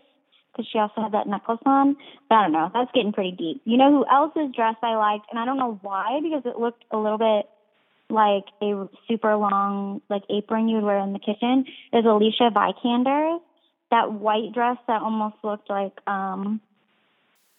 because 0.53 0.67
she 0.71 0.79
also 0.79 1.03
had 1.03 1.13
that 1.13 1.27
necklace 1.27 1.61
on. 1.67 1.97
But 2.29 2.37
I 2.37 2.43
don't 2.43 2.53
know. 2.53 2.71
That's 2.73 2.91
getting 2.93 3.13
pretty 3.13 3.33
deep. 3.33 3.63
You 3.65 3.77
know 3.77 3.91
who 3.91 4.07
else's 4.07 4.55
dress 4.55 4.77
I 4.83 4.97
liked, 4.97 5.27
and 5.31 5.39
I 5.39 5.45
don't 5.45 5.59
know 5.59 5.79
why 5.83 6.21
because 6.23 6.45
it 6.47 6.59
looked 6.59 6.85
a 6.91 6.99
little 6.99 7.19
bit 7.19 7.49
like 8.11 8.45
a 8.63 8.89
super 9.07 9.37
long 9.37 10.01
like 10.09 10.23
apron 10.31 10.69
you 10.69 10.77
would 10.77 10.85
wear 10.85 10.99
in 10.99 11.13
the 11.13 11.19
kitchen. 11.19 11.67
Is 11.93 12.05
Alicia 12.05 12.51
Vikander 12.51 13.39
that 13.91 14.13
white 14.13 14.53
dress 14.53 14.77
that 14.87 15.01
almost 15.03 15.37
looked 15.43 15.71
like 15.71 15.93
um 16.07 16.61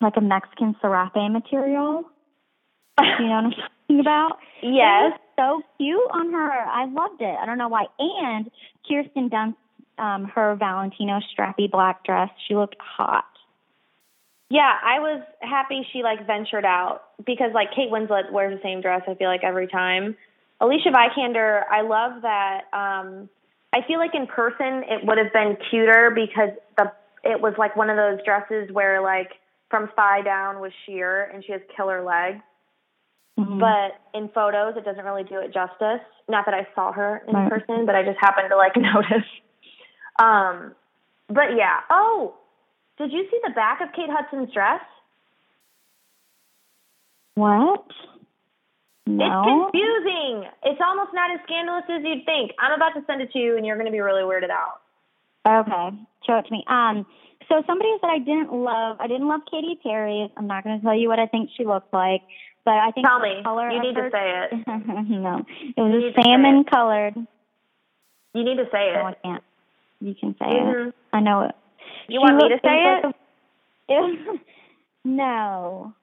like 0.01 0.17
a 0.17 0.21
Mexican 0.21 0.75
serape 0.81 1.31
material. 1.31 2.03
You 2.99 3.27
know 3.27 3.35
what 3.35 3.45
I'm 3.45 3.51
talking 3.51 3.99
about? 3.99 4.37
Yes. 4.61 5.17
So 5.37 5.61
cute 5.77 5.99
on 6.11 6.33
her. 6.33 6.51
I 6.51 6.85
loved 6.85 7.21
it. 7.21 7.35
I 7.41 7.45
don't 7.45 7.57
know 7.57 7.69
why. 7.69 7.85
And 7.97 8.51
Kirsten 8.87 9.29
Dunst, 9.29 9.55
um, 9.97 10.25
her 10.25 10.55
Valentino 10.55 11.19
strappy 11.33 11.69
black 11.69 12.03
dress, 12.03 12.29
she 12.47 12.55
looked 12.55 12.75
hot. 12.79 13.25
Yeah, 14.49 14.73
I 14.83 14.99
was 14.99 15.21
happy 15.41 15.85
she 15.93 16.01
like 16.01 16.25
ventured 16.25 16.65
out 16.65 17.03
because 17.25 17.51
like 17.53 17.69
Kate 17.75 17.91
Winslet 17.91 18.31
wears 18.31 18.57
the 18.57 18.63
same 18.63 18.81
dress 18.81 19.01
I 19.07 19.13
feel 19.13 19.29
like 19.29 19.43
every 19.43 19.67
time. 19.67 20.17
Alicia 20.59 20.89
Vikander, 20.89 21.61
I 21.71 21.81
love 21.81 22.23
that 22.23 22.61
um 22.73 23.29
I 23.71 23.81
feel 23.87 23.99
like 23.99 24.15
in 24.15 24.25
person 24.25 24.83
it 24.89 25.05
would 25.05 25.19
have 25.19 25.31
been 25.31 25.55
cuter 25.69 26.11
because 26.13 26.49
the 26.77 26.91
it 27.23 27.39
was 27.39 27.53
like 27.57 27.75
one 27.75 27.89
of 27.89 27.97
those 27.97 28.19
dresses 28.25 28.71
where 28.71 29.01
like 29.01 29.33
from 29.69 29.89
thigh 29.95 30.21
down 30.21 30.59
was 30.59 30.71
sheer 30.85 31.25
and 31.33 31.43
she 31.45 31.51
has 31.51 31.61
killer 31.75 32.03
legs. 32.03 32.41
Mhm. 33.39 33.59
But 33.59 33.99
in 34.17 34.29
photos 34.29 34.75
it 34.77 34.83
doesn't 34.83 35.05
really 35.05 35.23
do 35.23 35.39
it 35.39 35.53
justice. 35.53 36.01
Not 36.27 36.45
that 36.45 36.53
I 36.53 36.67
saw 36.75 36.91
her 36.91 37.23
in 37.27 37.33
Right. 37.35 37.49
person, 37.49 37.85
but 37.85 37.95
I 37.95 38.03
just 38.03 38.19
happened 38.19 38.49
to 38.49 38.57
like 38.57 38.75
notice. 38.77 39.27
Um 40.19 40.75
but 41.27 41.55
yeah. 41.55 41.81
Oh, 41.89 42.33
did 42.97 43.11
you 43.13 43.23
see 43.29 43.39
the 43.43 43.51
back 43.53 43.81
of 43.81 43.91
Kate 43.93 44.09
Hudson's 44.09 44.51
dress? 44.53 44.81
what? 47.35 47.85
No. 49.07 49.25
It's 49.25 49.71
confusing. 49.71 50.49
It's 50.63 50.81
almost 50.85 51.13
not 51.13 51.31
as 51.31 51.39
scandalous 51.45 51.85
as 51.89 52.01
you'd 52.03 52.25
think. 52.25 52.51
I'm 52.59 52.73
about 52.73 52.93
to 52.99 53.03
send 53.07 53.21
it 53.21 53.31
to 53.31 53.39
you, 53.39 53.57
and 53.57 53.65
you're 53.65 53.75
going 53.77 53.85
to 53.87 53.91
be 53.91 54.01
really 54.01 54.21
weirded 54.23 54.49
out. 54.51 54.81
Okay, 55.47 55.97
show 56.27 56.37
it 56.37 56.45
to 56.45 56.51
me. 56.51 56.63
Um, 56.67 57.05
so 57.49 57.63
somebody 57.67 57.89
that 58.01 58.07
I 58.09 58.19
didn't 58.19 58.53
love, 58.53 58.97
I 58.99 59.07
didn't 59.07 59.27
love 59.27 59.41
Katy 59.49 59.79
Perry. 59.83 60.31
I'm 60.37 60.47
not 60.47 60.63
going 60.63 60.77
to 60.79 60.83
tell 60.85 60.95
you 60.97 61.09
what 61.09 61.19
I 61.19 61.25
think 61.27 61.49
she 61.57 61.65
looked 61.65 61.91
like, 61.93 62.21
but 62.63 62.75
I 62.75 62.91
think 62.91 63.05
Tell 63.07 63.19
me. 63.19 63.41
color 63.43 63.69
You 63.71 63.81
need 63.81 63.95
her, 63.95 64.09
to 64.09 64.11
say 64.11 64.47
it. 64.51 64.67
no, 65.09 65.41
it 65.75 65.81
was 65.81 65.91
a 65.93 65.97
need 65.97 66.13
to 66.13 66.13
say 66.15 66.23
salmon 66.23 66.63
colored. 66.63 67.15
You 68.33 68.43
need 68.43 68.57
to 68.57 68.65
say 68.71 68.89
it. 68.91 68.93
No, 68.95 69.05
I 69.07 69.13
can't. 69.23 69.43
You 70.01 70.15
can 70.15 70.35
say 70.39 70.45
Mhm. 70.45 70.87
it. 70.89 70.95
I 71.11 71.19
know 71.19 71.41
it. 71.41 71.55
You 72.07 72.15
She 72.15 72.19
want 72.19 72.37
me 72.37 72.49
to 72.49 72.59
say 72.63 72.83
it? 72.83 73.05
like 73.05 73.15
a- 73.89 74.39
no. 75.05 75.93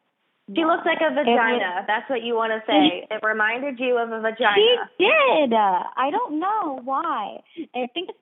She 0.54 0.64
looks 0.64 0.84
like 0.86 0.98
a 1.00 1.12
was- 1.14 1.24
vagina. 1.26 1.84
That's 1.86 2.08
what 2.10 2.22
you 2.22 2.34
want 2.34 2.52
to 2.52 2.62
say. 2.70 3.06
it 3.10 3.20
reminded 3.24 3.78
you 3.80 3.96
of 3.98 4.10
a 4.12 4.20
vagina. 4.20 4.54
She 4.98 5.04
did. 5.04 5.52
I 5.54 6.10
don't 6.10 6.38
know 6.38 6.80
why. 6.84 7.40
I 7.74 7.86
think 7.94 8.10
it's 8.10 8.18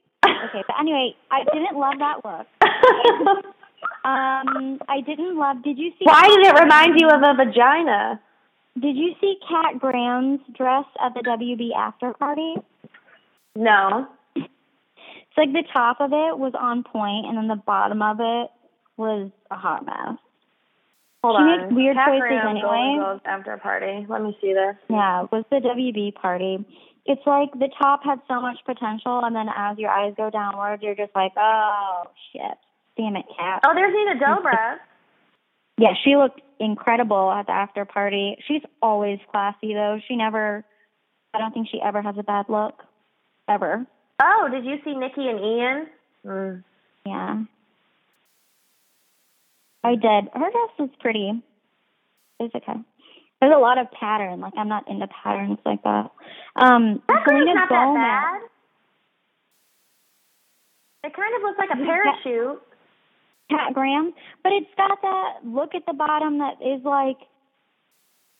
okay, 0.48 0.62
but 0.66 0.76
anyway, 0.80 1.14
I 1.30 1.44
didn't 1.44 1.76
love 1.76 1.94
that 1.98 2.24
look. 2.24 2.46
Um, 4.04 4.80
I 4.86 5.00
didn't 5.00 5.38
love. 5.38 5.64
Did 5.64 5.78
you 5.78 5.90
see? 5.98 6.04
Why 6.04 6.28
did 6.28 6.46
it 6.46 6.60
remind 6.60 7.00
you 7.00 7.08
of 7.08 7.22
a 7.22 7.32
vagina? 7.42 8.20
Did 8.78 8.96
you 8.96 9.14
see 9.18 9.36
Kat 9.48 9.80
Graham's 9.80 10.40
dress 10.54 10.84
at 11.02 11.14
the 11.14 11.20
WB 11.20 11.74
after 11.74 12.12
party? 12.12 12.54
No. 13.56 14.06
It's 14.36 15.38
like 15.38 15.52
the 15.54 15.64
top 15.72 16.02
of 16.02 16.12
it 16.12 16.38
was 16.38 16.52
on 16.58 16.82
point, 16.82 17.24
and 17.26 17.38
then 17.38 17.48
the 17.48 17.56
bottom 17.64 18.02
of 18.02 18.18
it 18.20 18.50
was 18.98 19.30
a 19.50 19.56
hot 19.56 19.86
mess. 19.86 20.18
Hold 21.22 21.36
She 21.38 21.42
on. 21.42 21.60
makes 21.62 21.74
weird 21.74 21.96
Kat 21.96 22.08
choices 22.08 22.40
anyway. 22.46 23.18
After 23.24 23.56
party. 23.56 24.06
Let 24.06 24.22
me 24.22 24.36
see 24.38 24.52
this. 24.52 24.76
Yeah, 24.90 25.24
it 25.24 25.32
was 25.32 25.44
the 25.50 25.56
WB 25.56 26.14
party. 26.14 26.62
It's 27.06 27.22
like 27.26 27.52
the 27.52 27.68
top 27.78 28.02
had 28.02 28.20
so 28.28 28.40
much 28.40 28.56
potential, 28.64 29.20
and 29.24 29.36
then 29.36 29.46
as 29.54 29.78
your 29.78 29.90
eyes 29.90 30.14
go 30.16 30.30
downward, 30.30 30.82
you're 30.82 30.94
just 30.94 31.14
like, 31.14 31.32
oh 31.36 32.04
shit, 32.32 32.56
damn 32.96 33.16
it, 33.16 33.26
Kat. 33.38 33.60
Oh, 33.66 33.74
there's 33.74 33.92
Nina 33.92 34.20
Dobrev. 34.20 34.76
Yeah, 35.76 35.94
she 36.04 36.14
looked 36.14 36.40
incredible 36.60 37.32
at 37.32 37.46
the 37.46 37.52
after 37.52 37.84
party. 37.84 38.36
She's 38.46 38.62
always 38.80 39.18
classy 39.32 39.74
though. 39.74 39.98
She 40.06 40.14
never, 40.14 40.64
I 41.34 41.38
don't 41.38 41.52
think 41.52 41.66
she 41.68 41.80
ever 41.84 42.00
has 42.00 42.14
a 42.16 42.22
bad 42.22 42.46
look, 42.48 42.74
ever. 43.48 43.84
Oh, 44.22 44.48
did 44.52 44.64
you 44.64 44.76
see 44.84 44.94
Nikki 44.94 45.26
and 45.26 45.40
Ian? 45.40 45.86
Mm. 46.24 46.64
Yeah. 47.04 47.42
I 49.82 49.90
did. 49.96 50.30
Her 50.32 50.50
dress 50.50 50.78
was 50.78 50.90
pretty. 51.00 51.42
It 52.40 52.52
okay. 52.54 52.80
There's 53.44 53.56
a 53.56 53.60
lot 53.60 53.76
of 53.76 53.90
pattern. 53.92 54.40
Like 54.40 54.54
I'm 54.56 54.68
not 54.68 54.88
into 54.88 55.06
patterns 55.06 55.58
like 55.66 55.82
that. 55.82 56.10
Um, 56.56 57.02
That 57.08 57.24
Selena 57.28 57.52
not 57.54 57.68
that 57.68 57.92
bad. 57.94 58.40
It 61.10 61.14
kind 61.14 61.34
of 61.36 61.42
looks 61.42 61.58
like 61.58 61.68
a 61.68 61.76
parachute. 61.76 62.62
Pat 63.50 63.74
Graham, 63.74 64.14
but 64.42 64.52
it's 64.52 64.70
got 64.78 65.02
that 65.02 65.44
look 65.44 65.74
at 65.74 65.84
the 65.86 65.92
bottom 65.92 66.38
that 66.38 66.54
is 66.64 66.82
like 66.86 67.18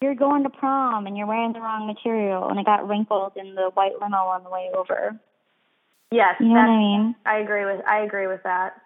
you're 0.01 0.15
going 0.15 0.43
to 0.45 0.49
prom 0.49 1.07
and 1.07 1.19
you're 1.19 1.27
wearing 1.27 1.53
the 1.53 1.61
wrong 1.61 1.87
material, 1.87 2.49
and 2.49 2.59
it 2.59 2.65
got 2.65 2.89
wrinkled 2.89 3.33
in 3.37 3.55
the 3.55 3.69
white 3.75 4.01
limo 4.01 4.17
on 4.17 4.43
the 4.43 4.49
way 4.49 4.71
over. 4.75 5.21
Yes, 6.13 6.37
You 6.41 6.49
know 6.49 6.55
what 6.55 6.71
I 6.71 6.79
mean? 6.79 7.15
I 7.27 7.37
agree 7.41 7.67
with 7.67 7.85
I 7.87 7.99
agree 7.99 8.27
with 8.27 8.43
that. 8.45 8.81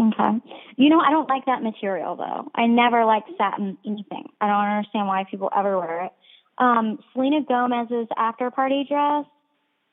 Okay. 0.00 0.38
You 0.76 0.90
know, 0.90 1.00
I 1.00 1.10
don't 1.10 1.28
like 1.28 1.46
that 1.46 1.62
material 1.62 2.14
though. 2.14 2.50
I 2.54 2.66
never 2.66 3.04
liked 3.04 3.30
satin 3.36 3.76
anything. 3.84 4.28
I 4.40 4.46
don't 4.46 4.76
understand 4.76 5.08
why 5.08 5.24
people 5.28 5.50
ever 5.56 5.78
wear 5.78 6.04
it. 6.04 6.12
Um, 6.58 6.98
Selena 7.12 7.40
Gomez's 7.42 8.08
after 8.16 8.50
party 8.50 8.86
dress 8.88 9.24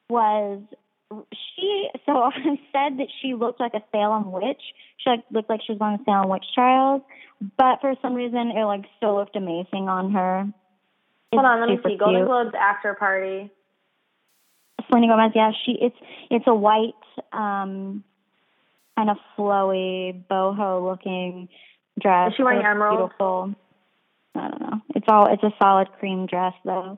was 0.09 0.61
she 1.33 1.87
so 2.05 2.11
I 2.23 2.59
said 2.71 2.99
that 2.99 3.07
she 3.21 3.33
looked 3.33 3.59
like 3.59 3.73
a 3.73 3.81
Salem 3.91 4.31
witch. 4.31 4.61
She 4.97 5.09
like 5.09 5.23
looked 5.31 5.49
like 5.49 5.61
she 5.65 5.73
was 5.73 5.81
on 5.81 5.97
the 5.97 6.03
Salem 6.05 6.29
witch 6.29 6.45
trials, 6.53 7.01
but 7.57 7.81
for 7.81 7.95
some 8.01 8.13
reason 8.13 8.51
it 8.55 8.65
like 8.65 8.85
still 8.97 9.15
looked 9.15 9.35
amazing 9.35 9.89
on 9.89 10.11
her. 10.11 10.45
It's 11.31 11.39
Hold 11.39 11.45
on, 11.45 11.59
let 11.61 11.69
me 11.69 11.79
see. 11.83 11.97
Golden. 11.97 12.25
Globes 12.25 12.53
after 12.59 12.93
party. 12.93 13.49
Selena 14.87 15.07
Gomez, 15.07 15.31
yeah, 15.33 15.51
she 15.65 15.77
it's 15.81 15.97
it's 16.29 16.45
a 16.47 16.53
white 16.53 16.93
um 17.33 18.03
kind 18.95 19.09
of 19.09 19.17
flowy 19.37 20.23
boho 20.29 20.83
looking 20.83 21.49
dress. 21.99 22.31
Is 22.31 22.37
she 22.37 22.43
wearing 22.43 22.59
It's 22.59 22.67
emerald? 22.67 22.99
Beautiful. 23.09 23.55
I 24.35 24.49
don't 24.49 24.61
know. 24.61 24.81
It's 24.95 25.05
all 25.07 25.27
it's 25.31 25.43
a 25.43 25.51
solid 25.61 25.87
cream 25.99 26.25
dress 26.25 26.53
though. 26.63 26.97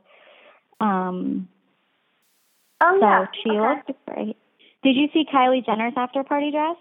Um 0.80 1.48
Oh 2.82 2.98
so 3.00 3.06
yeah. 3.06 3.26
she 3.44 3.50
okay. 3.52 3.60
looked 3.60 4.06
great. 4.08 4.38
Did 4.84 4.96
you 4.96 5.08
see 5.14 5.26
Kylie 5.34 5.66
Jenner's 5.66 5.94
after 5.98 6.24
party 6.24 6.52
dress? 6.52 6.78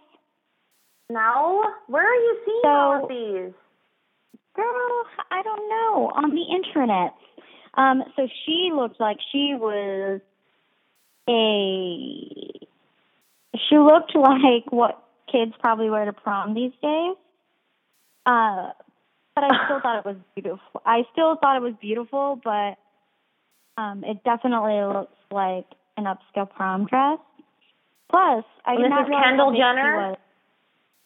No, 1.09 1.65
where 1.87 2.05
are 2.07 2.15
you 2.15 2.37
seeing 2.45 2.61
So- 2.65 2.69
all 2.69 3.03
of 3.05 3.09
these? 3.09 3.53
Girl, 4.55 5.05
I 5.31 5.43
don't 5.43 5.69
know. 5.69 6.11
On 6.15 6.31
the 6.31 6.43
internet. 6.57 7.13
Um, 7.75 8.03
so 8.17 8.27
she 8.45 8.71
looked 8.75 8.99
like 8.99 9.19
she 9.31 9.55
was 9.55 10.21
a 11.29 12.67
she 13.69 13.77
looked 13.79 14.15
like 14.17 14.71
what 14.71 15.03
kids 15.31 15.53
probably 15.61 15.91
wear 15.91 16.05
to 16.05 16.13
prom 16.13 16.55
these 16.55 16.73
days. 16.83 17.17
Uh 18.25 18.71
but 19.35 19.45
I 19.45 19.65
still 19.67 19.81
thought 19.81 19.99
it 19.99 20.05
was 20.07 20.17
beautiful. 20.35 20.81
I 20.87 21.03
still 21.13 21.37
thought 21.37 21.57
it 21.57 21.63
was 21.63 21.75
beautiful, 21.81 22.41
but 22.43 22.77
um 23.81 24.05
it 24.05 24.23
definitely 24.25 24.81
looks 24.83 25.17
like 25.31 25.67
an 25.97 26.05
upscale 26.05 26.49
prom 26.51 26.87
dress. 26.87 27.19
Plus, 28.11 28.45
I 28.65 28.73
And 28.75 28.79
did 28.79 28.87
this 28.87 28.91
not 28.91 29.03
is 29.03 29.09
realize 29.09 29.25
Kendall 29.27 29.53
Jenner? 29.53 29.97
was. 29.97 30.17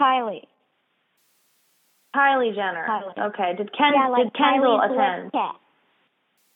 Kylie. 0.01 0.45
Kylie 2.15 2.55
Jenner. 2.55 2.87
Kylie. 2.89 3.19
Okay. 3.31 3.55
Did 3.57 3.73
Ken 3.77 3.93
yeah, 3.95 4.09
like 4.09 4.25
did 4.25 4.35
Kendall 4.35 4.79
Kylie's 4.81 4.93
attend? 5.29 5.31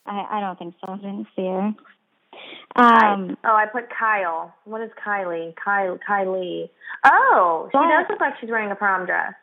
I 0.07 0.27
I 0.31 0.41
don't 0.41 0.59
think 0.59 0.75
so. 0.85 0.93
I 0.93 0.97
didn't 0.97 1.27
see 1.37 1.47
her. 1.47 1.73
Um, 2.77 3.37
oh, 3.45 3.55
I 3.55 3.67
put 3.67 3.85
Kyle. 3.89 4.53
What 4.65 4.81
is 4.81 4.91
Kylie? 5.05 5.55
Kyle 5.57 5.99
Kylie. 6.09 6.69
Oh, 7.05 7.69
she 7.71 7.79
does 7.79 8.07
look 8.09 8.21
like 8.21 8.35
she's 8.41 8.51
wearing 8.51 8.71
a 8.71 8.75
prom 8.75 9.07
dress. 9.07 9.35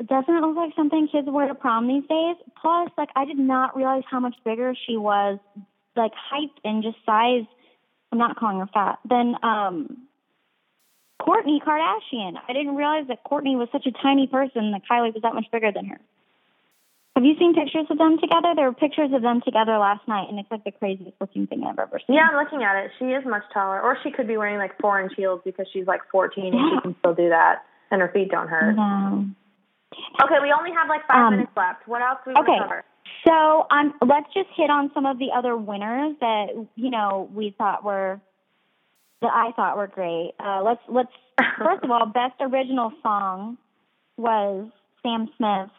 it 0.00 0.06
doesn't 0.06 0.40
look 0.40 0.56
like 0.56 0.72
something 0.74 1.08
kids 1.10 1.28
wear 1.30 1.46
to 1.48 1.54
prom 1.54 1.88
these 1.88 2.08
days. 2.08 2.36
Plus, 2.60 2.90
like 2.96 3.10
I 3.16 3.24
did 3.24 3.38
not 3.38 3.76
realize 3.76 4.04
how 4.10 4.20
much 4.20 4.34
bigger 4.44 4.74
she 4.86 4.96
was, 4.96 5.38
like 5.96 6.12
height 6.14 6.52
and 6.64 6.82
just 6.82 6.96
size. 7.04 7.44
I'm 8.12 8.18
not 8.18 8.36
calling 8.36 8.60
her 8.60 8.68
fat. 8.72 8.98
Then 9.08 9.34
um, 9.42 10.06
Kourtney 11.20 11.60
Kardashian. 11.60 12.34
I 12.48 12.52
didn't 12.52 12.76
realize 12.76 13.06
that 13.08 13.24
Courtney 13.24 13.56
was 13.56 13.68
such 13.72 13.86
a 13.86 13.92
tiny 14.02 14.26
person 14.26 14.72
that 14.72 14.82
Kylie 14.90 15.12
was 15.12 15.22
that 15.22 15.34
much 15.34 15.46
bigger 15.52 15.72
than 15.72 15.86
her. 15.86 16.00
Have 17.14 17.24
you 17.24 17.34
seen 17.38 17.54
pictures 17.54 17.86
of 17.90 17.98
them 17.98 18.18
together? 18.18 18.54
There 18.56 18.66
were 18.66 18.74
pictures 18.74 19.10
of 19.14 19.22
them 19.22 19.40
together 19.44 19.78
last 19.78 20.06
night, 20.08 20.26
and 20.28 20.38
it's 20.38 20.50
like 20.50 20.64
the 20.64 20.72
craziest 20.72 21.14
looking 21.20 21.46
thing 21.46 21.62
I've 21.62 21.78
ever 21.78 22.00
seen. 22.04 22.16
Yeah, 22.16 22.26
I'm 22.32 22.42
looking 22.42 22.64
at 22.64 22.74
it. 22.84 22.90
She 22.98 23.06
is 23.06 23.24
much 23.24 23.44
taller, 23.52 23.80
or 23.80 23.96
she 24.02 24.10
could 24.10 24.26
be 24.26 24.36
wearing 24.36 24.58
like 24.58 24.76
four 24.80 25.00
inch 25.00 25.12
heels 25.16 25.40
because 25.44 25.66
she's 25.72 25.86
like 25.86 26.00
14 26.10 26.52
and 26.52 26.54
she 26.74 26.80
can 26.82 26.96
still 26.98 27.14
do 27.14 27.28
that, 27.28 27.62
and 27.92 28.00
her 28.00 28.10
feet 28.12 28.30
don't 28.30 28.48
hurt. 28.48 28.74
No. 28.74 29.26
Okay, 30.24 30.38
we 30.42 30.50
only 30.50 30.72
have 30.72 30.88
like 30.88 31.06
five 31.06 31.26
Um, 31.26 31.34
minutes 31.34 31.52
left. 31.56 31.86
What 31.86 32.02
else 32.02 32.18
do 32.24 32.32
we 32.32 32.40
okay. 32.40 32.58
to 32.58 32.62
cover? 32.64 32.84
So 33.24 33.66
um, 33.70 33.94
let's 34.04 34.26
just 34.34 34.48
hit 34.56 34.70
on 34.70 34.90
some 34.92 35.06
of 35.06 35.18
the 35.20 35.28
other 35.36 35.56
winners 35.56 36.16
that 36.20 36.66
you 36.74 36.90
know 36.90 37.30
we 37.32 37.54
thought 37.56 37.84
were 37.84 38.20
that 39.22 39.30
I 39.32 39.52
thought 39.54 39.76
were 39.76 39.86
great. 39.86 40.32
Uh, 40.40 40.62
let's 40.64 40.80
let's 40.88 41.12
first 41.58 41.84
of 41.84 41.90
all, 41.92 42.06
best 42.06 42.34
original 42.40 42.92
song 43.04 43.56
was 44.16 44.66
Sam 45.02 45.28
Smith's 45.36 45.70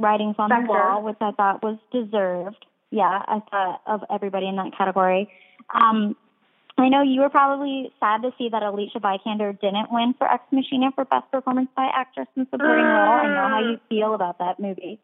"Writings 0.00 0.36
on 0.38 0.48
the 0.48 0.66
Wall," 0.68 1.02
which 1.02 1.18
I 1.20 1.32
thought 1.32 1.62
was 1.62 1.78
deserved. 1.92 2.64
Yeah, 2.90 3.22
I 3.26 3.40
thought 3.50 3.82
of 3.86 4.04
everybody 4.10 4.48
in 4.48 4.56
that 4.56 4.76
category. 4.76 5.28
Um, 5.74 6.16
I 6.78 6.88
know 6.88 7.02
you 7.02 7.20
were 7.20 7.28
probably 7.28 7.92
sad 7.98 8.22
to 8.22 8.32
see 8.38 8.48
that 8.50 8.62
Alicia 8.62 9.00
Vikander 9.00 9.58
didn't 9.60 9.90
win 9.90 10.14
for 10.16 10.30
Ex 10.32 10.44
Machina 10.52 10.92
for 10.94 11.04
Best 11.04 11.30
Performance 11.30 11.68
by 11.76 11.90
Actress 11.92 12.28
in 12.36 12.46
Supporting 12.50 12.84
Role. 12.84 13.10
I 13.10 13.26
know 13.26 13.48
how 13.48 13.60
you 13.60 13.80
feel 13.88 14.14
about 14.14 14.38
that 14.38 14.60
movie. 14.60 15.00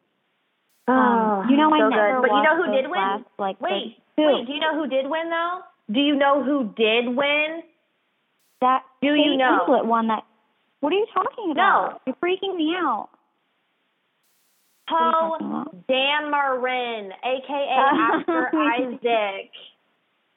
Um, 0.87 1.49
you 1.51 1.57
know, 1.57 1.73
I 1.73 1.79
so 1.79 1.89
never 1.89 2.21
good. 2.21 2.29
But 2.29 2.37
you 2.37 2.43
know 2.43 2.57
who 2.63 2.73
did 2.73 2.91
win? 2.91 3.01
last, 3.01 3.25
like, 3.39 3.61
Wait, 3.61 3.97
wait. 4.17 4.47
Do 4.47 4.53
you 4.53 4.61
know 4.61 4.75
who 4.75 4.87
did 4.87 5.11
win 5.11 5.31
though? 5.31 5.61
Do 5.91 6.01
you 6.01 6.15
know 6.15 6.45
who 6.45 6.73
did 6.77 7.09
win? 7.09 7.63
That 8.61 8.83
Do 9.03 9.09
you 9.09 9.33
Kate 9.33 9.37
know? 9.37 9.67
Winslet 9.67 9.87
one 9.87 10.09
that. 10.09 10.25
What 10.81 10.93
are 10.93 10.97
you 10.97 11.07
talking 11.13 11.51
about? 11.51 12.01
No, 12.07 12.13
You're 12.13 12.17
freaking 12.17 12.57
me 12.57 12.75
out. 12.77 13.09
What 14.88 15.01
are 15.01 15.38
you 15.40 15.64
Poe? 15.64 15.85
Dameron, 15.88 17.11
aka 17.25 17.79
Oscar 17.79 18.51
Isaac. 18.55 19.51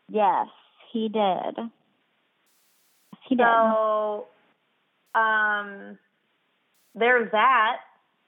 Yes, 0.10 0.48
he 0.94 1.10
did. 1.10 1.58
He 3.28 3.36
did. 3.36 3.44
So, 3.44 4.28
um, 5.16 5.98
there's 6.96 7.32
that. 7.32 7.78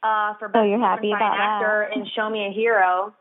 Uh, 0.01 0.33
for 0.39 0.47
best 0.47 0.65
you're 0.67 0.79
happy 0.79 1.11
about 1.11 1.37
actor 1.37 1.87
that. 1.89 1.97
and 1.97 2.07
Show 2.15 2.29
Me 2.29 2.47
a 2.47 2.53
Hero. 2.53 3.13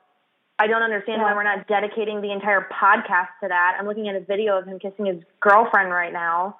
I 0.61 0.67
don't 0.67 0.83
understand 0.83 1.23
why 1.23 1.35
we're 1.35 1.45
not 1.45 1.69
dedicating 1.69 2.21
the 2.21 2.33
entire 2.33 2.69
podcast 2.83 3.29
to 3.43 3.49
that. 3.49 3.77
I'm 3.79 3.87
looking 3.87 4.09
at 4.09 4.17
a 4.17 4.21
video 4.21 4.59
of 4.59 4.67
him 4.67 4.79
kissing 4.81 5.07
his 5.07 5.23
girlfriend 5.41 5.91
right 5.91 6.13
now. 6.13 6.59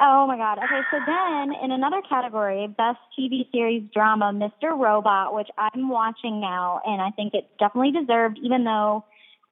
Oh 0.00 0.26
my 0.26 0.36
god. 0.36 0.58
Okay, 0.58 0.80
so 0.90 0.98
then 1.06 1.52
in 1.62 1.70
another 1.70 2.02
category, 2.08 2.66
best 2.66 2.98
TV 3.18 3.50
series 3.52 3.84
drama, 3.92 4.32
Mr. 4.34 4.76
Robot, 4.76 5.34
which 5.34 5.48
I'm 5.56 5.88
watching 5.88 6.40
now, 6.40 6.80
and 6.84 7.00
I 7.00 7.10
think 7.10 7.32
it's 7.32 7.46
definitely 7.58 7.92
deserved, 7.92 8.38
even 8.42 8.64
though 8.64 9.04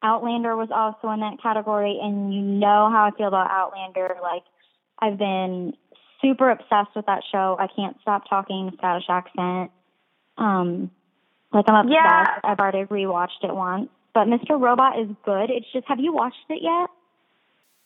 Outlander 0.03 0.57
was 0.57 0.69
also 0.75 1.13
in 1.13 1.21
that 1.21 1.41
category, 1.41 1.99
and 2.03 2.35
you 2.35 2.41
know 2.41 2.91
how 2.91 3.09
I 3.13 3.17
feel 3.17 3.29
about 3.29 3.51
Outlander. 3.51 4.17
Like, 4.21 4.43
I've 4.99 5.17
been 5.17 5.75
super 6.21 6.51
obsessed 6.51 6.97
with 6.97 7.07
that 7.07 7.23
show. 7.31 7.57
I 7.59 7.69
can't 7.75 7.97
stop 8.03 8.29
talking 8.29 8.73
Scottish 8.79 9.07
accent. 9.09 9.71
Um, 10.39 10.91
like 11.53 11.67
I'm 11.69 11.87
obsessed. 11.87 11.95
Yeah. 11.95 12.27
I've 12.43 12.59
already 12.59 12.85
rewatched 12.85 13.45
it 13.45 13.55
once. 13.55 13.91
But 14.15 14.27
Mr. 14.27 14.61
Robot 14.61 14.99
is 14.99 15.09
good. 15.25 15.51
It's 15.51 15.67
just, 15.73 15.87
have 15.89 16.01
you 16.01 16.13
watched 16.13 16.37
it 16.49 16.61
yet? 16.63 16.91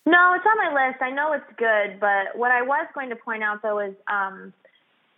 No, 0.07 0.35
it's 0.35 0.45
on 0.47 0.57
my 0.73 0.87
list. 0.89 1.03
I 1.03 1.11
know 1.11 1.33
it's 1.33 1.45
good, 1.59 1.99
but 2.01 2.39
what 2.39 2.53
I 2.53 2.63
was 2.63 2.87
going 2.95 3.11
to 3.11 3.17
point 3.17 3.43
out 3.43 3.61
though 3.63 3.81
is 3.81 3.95
um, 4.07 4.53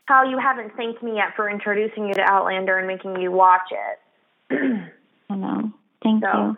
how 0.07 0.25
you 0.25 0.39
haven't 0.39 0.75
thanked 0.77 1.03
me 1.03 1.17
yet 1.17 1.37
for 1.37 1.49
introducing 1.51 2.09
you 2.09 2.15
to 2.15 2.23
Outlander 2.23 2.79
and 2.79 2.87
making 2.87 3.21
you 3.21 3.31
watch 3.31 3.71
it. 3.71 4.89
I 5.31 5.35
know. 5.37 5.73
Thank 6.03 6.25
So, 6.25 6.31
you. 6.33 6.57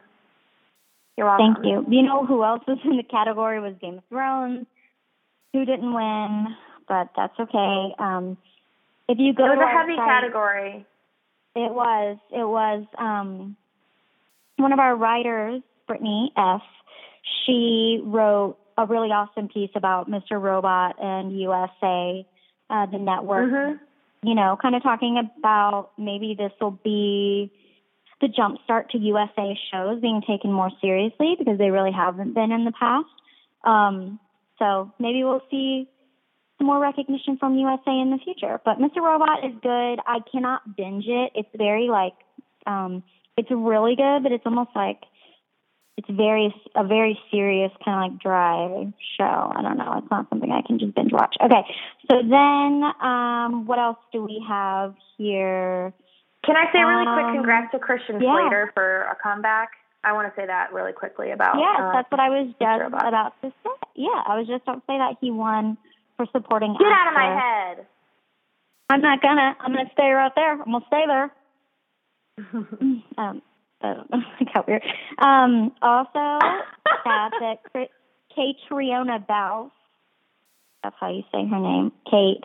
You're 1.17 1.27
welcome. 1.27 1.55
Thank 1.55 1.67
you. 1.67 1.85
You 1.89 2.03
know 2.03 2.25
who 2.25 2.45
else 2.45 2.63
was 2.69 2.79
in 2.85 2.97
the 2.97 3.03
category 3.03 3.61
was 3.61 3.75
Game 3.81 3.99
of 3.99 4.05
Thrones, 4.09 4.67
who 5.53 5.65
didn't 5.65 5.93
win, 5.93 6.47
but 6.89 7.09
that's 7.17 7.39
okay. 7.39 7.95
Um, 7.99 8.37
if 9.09 9.19
you 9.19 9.35
go, 9.35 9.45
It 9.47 9.57
was 9.57 9.59
to 9.59 9.65
a 9.65 9.69
heavy 9.69 9.97
site- 9.97 10.07
category. 10.07 10.87
It 11.57 11.75
was. 11.75 12.17
It 12.31 12.47
was 12.49 12.85
um, 12.97 13.57
one 14.57 14.73
of 14.73 14.79
our 14.79 14.95
writers, 14.95 15.63
Brittany 15.89 16.33
F. 16.37 16.63
she 17.45 18.01
wrote 18.03 18.57
a 18.77 18.87
really 18.87 19.09
awesome 19.09 19.49
piece 19.49 19.71
about 19.75 20.11
Mr. 20.11 20.41
Robot 20.41 20.97
and 21.01 21.39
USA, 21.39 22.27
uh, 22.71 22.87
the 22.87 22.99
network. 22.99 23.51
Mm-hmm. 23.51 24.29
You 24.29 24.35
know, 24.35 24.59
kind 24.61 24.75
of 24.75 24.83
talking 24.83 25.17
about 25.39 25.91
maybe 25.99 26.35
this 26.37 26.53
will 26.61 26.79
be 26.85 27.51
the 28.21 28.29
jumpstart 28.29 28.91
to 28.91 28.99
USA 28.99 29.59
shows 29.73 30.01
being 30.01 30.23
taken 30.27 30.53
more 30.53 30.71
seriously 30.81 31.37
because 31.39 31.57
they 31.59 31.71
really 31.71 31.93
haven't 31.93 32.35
been 32.35 32.53
in 32.53 32.65
the 32.65 32.73
past. 32.73 33.09
Um, 33.65 34.21
so 34.59 34.93
maybe 34.99 35.25
we'll 35.25 35.43
see 35.51 35.89
some 36.59 36.67
more 36.67 36.79
recognition 36.79 37.39
from 37.39 37.57
USA 37.57 37.93
in 37.99 38.11
the 38.11 38.19
future. 38.23 38.61
But 38.63 38.79
Mr. 38.79 38.99
Robot 38.99 39.45
is 39.45 39.53
good. 39.63 39.99
I 40.07 40.19
cannot 40.31 40.77
binge 40.77 41.07
it. 41.07 41.33
It's 41.35 41.49
very 41.57 41.89
like, 41.89 42.13
um, 42.67 43.03
it's 43.39 43.51
really 43.51 43.97
good, 43.97 44.23
but 44.23 44.33
it's 44.33 44.45
almost 44.45 44.71
like 44.77 45.01
it's 46.01 46.17
very 46.17 46.55
a 46.75 46.85
very 46.85 47.19
serious 47.31 47.71
kind 47.85 48.05
of 48.05 48.13
like 48.13 48.23
dry 48.23 48.87
show. 49.19 49.53
I 49.55 49.61
don't 49.61 49.77
know. 49.77 49.99
It's 49.99 50.11
not 50.11 50.29
something 50.31 50.51
I 50.51 50.63
can 50.67 50.79
just 50.79 50.95
binge 50.95 51.13
watch. 51.13 51.37
Okay, 51.45 51.61
so 52.11 52.23
then 52.25 52.83
um, 53.05 53.67
what 53.67 53.79
else 53.79 53.99
do 54.11 54.25
we 54.25 54.43
have 54.49 54.95
here? 55.19 55.93
Can 56.45 56.57
I 56.57 56.73
say 56.73 56.81
really 56.81 57.05
quick 57.05 57.27
Um, 57.27 57.35
congrats 57.35 57.71
to 57.73 57.79
Christian 57.79 58.19
yeah. 58.21 58.33
Slater 58.33 58.71
for 58.73 59.03
a 59.13 59.17
comeback? 59.23 59.73
I 60.03 60.15
want 60.15 60.33
to 60.33 60.41
say 60.41 60.47
that 60.47 60.73
really 60.73 60.95
quickly 60.95 61.33
about. 61.33 61.57
Yes, 61.59 61.77
uh, 61.79 61.93
that's 61.93 62.11
what 62.11 62.21
I 62.21 62.31
was 62.31 62.49
just 62.59 62.81
Robot. 62.81 63.07
about 63.07 63.35
to 63.43 63.51
say. 63.51 63.71
Yeah, 63.97 64.23
I 64.25 64.39
was 64.39 64.47
just 64.49 64.63
about 64.63 64.77
to 64.77 64.83
say 64.89 64.97
that 64.97 65.17
he 65.21 65.31
won 65.31 65.77
for 66.17 66.25
supporting. 66.33 66.73
Get 66.81 66.89
out 66.89 67.09
of 67.09 67.15
my 67.15 67.29
head. 67.29 67.87
I'm 68.89 69.03
not 69.03 69.21
gonna. 69.21 69.55
I'm 69.61 69.75
gonna 69.75 69.91
stay 69.93 70.09
right 70.11 70.33
there. 70.35 70.53
I'm 70.53 70.73
gonna 70.73 70.85
stay 70.89 71.05
there. 71.07 71.31
um, 73.19 73.43
uh, 73.83 73.95
got 74.55 74.67
weird. 74.67 74.83
Um, 75.19 75.73
also, 75.83 76.39
sad 77.05 77.33
that 77.41 77.59
Chris- 77.71 77.89
Kate 78.35 78.57
Triona 78.71 79.27
Bouse, 79.27 79.71
that's 80.83 80.97
how 80.99 81.11
you 81.11 81.23
say 81.33 81.47
her 81.47 81.59
name, 81.59 81.93
Kate, 82.11 82.45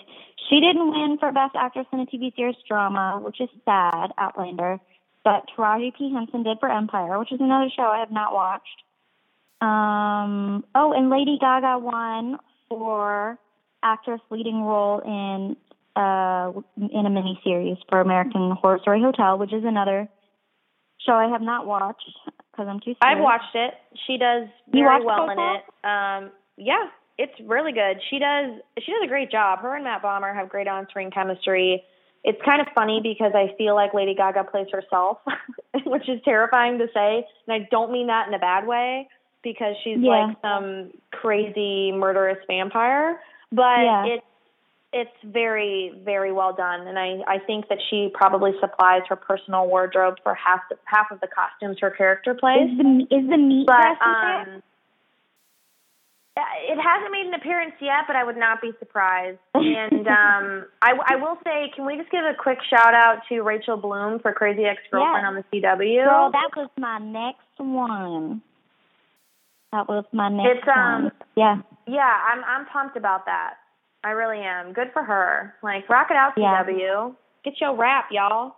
she 0.50 0.60
didn't 0.60 0.92
win 0.92 1.18
for 1.20 1.32
Best 1.32 1.56
Actress 1.56 1.88
in 1.92 2.00
a 2.00 2.06
TV 2.06 2.36
series 2.36 2.56
drama, 2.68 3.20
which 3.24 3.40
is 3.42 3.50
sad, 3.64 4.12
Outlander. 4.18 4.80
But 5.24 5.46
Taraji 5.58 5.96
P. 5.98 6.14
Henson 6.14 6.44
did 6.44 6.60
for 6.60 6.72
Empire, 6.72 7.18
which 7.18 7.32
is 7.32 7.40
another 7.42 7.70
show 7.76 7.84
I 7.84 8.00
have 8.00 8.12
not 8.12 8.34
watched. 8.34 8.84
Um, 9.62 10.64
oh, 10.76 10.94
and 10.94 11.10
Lady 11.10 11.38
Gaga 11.40 11.80
won 11.80 12.38
for 12.70 13.40
actress 13.82 14.22
leading 14.30 14.62
role 14.62 15.00
in 15.00 15.56
uh, 15.96 16.52
in 16.78 17.06
a 17.06 17.10
miniseries 17.10 17.78
for 17.90 18.02
American 18.02 18.52
Horror 18.52 18.80
Story 18.82 19.02
Hotel, 19.02 19.38
which 19.38 19.54
is 19.54 19.64
another 19.64 20.10
show 21.06 21.14
I 21.14 21.28
have 21.30 21.42
not 21.42 21.66
watched 21.68 22.04
because 22.52 22.68
I'm 22.68 22.80
too 22.80 22.96
scared. 22.96 23.18
I've 23.18 23.24
watched 23.24 23.54
it. 23.56 23.74
She 24.08 24.18
does 24.18 24.48
very 24.72 25.04
well 25.04 25.30
in 25.30 25.38
it. 25.40 25.64
Um, 25.84 26.32
yeah, 26.58 26.86
it's 27.18 27.34
really 27.46 27.72
good. 27.72 28.02
She 28.10 28.20
does. 28.20 28.60
She 28.80 28.92
does 28.92 29.02
a 29.04 29.08
great 29.08 29.32
job. 29.32 29.60
Her 29.60 29.76
and 29.76 29.84
Matt 29.84 30.02
Bomer 30.02 30.34
have 30.34 30.50
great 30.50 30.68
on-screen 30.68 31.12
chemistry. 31.12 31.84
It's 32.24 32.42
kind 32.44 32.60
of 32.60 32.68
funny 32.74 33.02
because 33.04 33.34
I 33.36 33.54
feel 33.58 33.76
like 33.76 33.94
Lady 33.94 34.16
Gaga 34.16 34.46
plays 34.46 34.68
herself, 34.72 35.20
which 35.86 36.10
is 36.10 36.20
terrifying 36.26 36.80
to 36.80 36.88
say, 36.94 37.26
and 37.48 37.54
I 37.64 37.68
don't 37.70 37.92
mean 37.92 38.08
that 38.08 38.28
in 38.28 38.34
a 38.34 38.40
bad 38.40 38.66
way 38.66 39.08
because 39.44 39.76
she's 39.84 40.00
Yeah. 40.00 40.10
like 40.28 40.38
some 40.42 40.92
crazy 41.12 41.92
murderous 41.92 42.40
vampire. 42.48 43.20
But 43.52 43.84
Yeah. 43.84 44.06
it's 44.06 44.26
it's 44.96 45.12
very 45.26 45.92
very 46.04 46.32
well 46.32 46.54
done, 46.54 46.88
and 46.88 46.98
I 46.98 47.20
I 47.28 47.40
think 47.46 47.68
that 47.68 47.80
she 47.90 48.10
probably 48.14 48.52
supplies 48.62 49.02
her 49.10 49.18
personal 49.18 49.68
wardrobe 49.68 50.16
for 50.24 50.34
half 50.34 50.62
the, 50.70 50.78
half 50.86 51.12
of 51.12 51.20
the 51.20 51.28
costumes 51.28 51.78
her 51.82 51.92
character 51.92 52.34
plays. 52.34 52.72
Is 52.72 52.78
the 52.78 53.08
is 53.12 53.30
the 53.30 53.38
meat 53.38 53.68
But 53.68 53.82
dress 53.82 53.98
um, 54.02 54.64
it 56.38 56.78
hasn't 56.80 57.12
made 57.12 57.28
an 57.28 57.34
appearance 57.34 57.76
yet, 57.80 58.08
but 58.08 58.16
I 58.16 58.24
would 58.24 58.38
not 58.38 58.62
be 58.62 58.72
surprised. 58.80 59.40
And 59.56 60.08
um, 60.08 60.66
I, 60.82 60.94
I 61.08 61.16
will 61.16 61.38
say, 61.44 61.72
can 61.76 61.86
we 61.86 61.98
just 61.98 62.10
give 62.12 62.24
a 62.24 62.34
quick 62.38 62.60
shout 62.70 62.94
out 62.94 63.20
to 63.30 63.42
Rachel 63.42 63.78
Bloom 63.78 64.20
for 64.20 64.32
Crazy 64.34 64.64
Ex 64.64 64.80
Girlfriend 64.92 65.24
Yes. 65.24 65.44
on 65.52 65.62
the 65.62 65.62
CW? 65.62 66.06
Girl, 66.06 66.32
that 66.32 66.52
was 66.56 66.70
my 66.78 66.98
next 67.00 67.58
one. 67.58 68.42
That 69.72 69.88
was 69.90 70.06
my 70.14 70.30
next 70.30 70.60
It's, 70.60 70.68
um, 70.68 71.04
one. 71.04 71.12
Yeah. 71.36 71.56
yeah, 71.88 72.18
I'm 72.32 72.44
I'm 72.44 72.66
pumped 72.68 72.96
about 72.96 73.26
that. 73.26 73.56
I 74.06 74.12
really 74.12 74.40
am. 74.40 74.72
Good 74.72 74.92
for 74.94 75.04
her. 75.04 75.56
Like, 75.64 75.90
rock 75.90 76.08
it 76.12 76.16
out, 76.16 76.34
Yeah. 76.38 76.64
CW. 76.64 77.16
Get 77.44 77.60
your 77.60 77.76
rap, 77.76 78.10
y'all. 78.12 78.56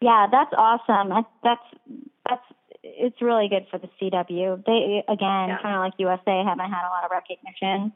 Yeah, 0.00 0.26
that's 0.30 0.52
awesome. 0.56 1.24
That's 1.42 1.62
that's 2.26 2.42
it's 2.82 3.22
really 3.22 3.48
good 3.48 3.66
for 3.70 3.78
the 3.78 3.88
CW. 3.98 4.62
They 4.66 5.04
again, 5.08 5.48
Yeah. 5.48 5.58
kind 5.62 5.76
of 5.76 5.80
like 5.80 5.94
USA, 5.98 6.42
haven't 6.44 6.70
had 6.70 6.86
a 6.86 6.90
lot 6.90 7.04
of 7.04 7.10
recognition, 7.12 7.92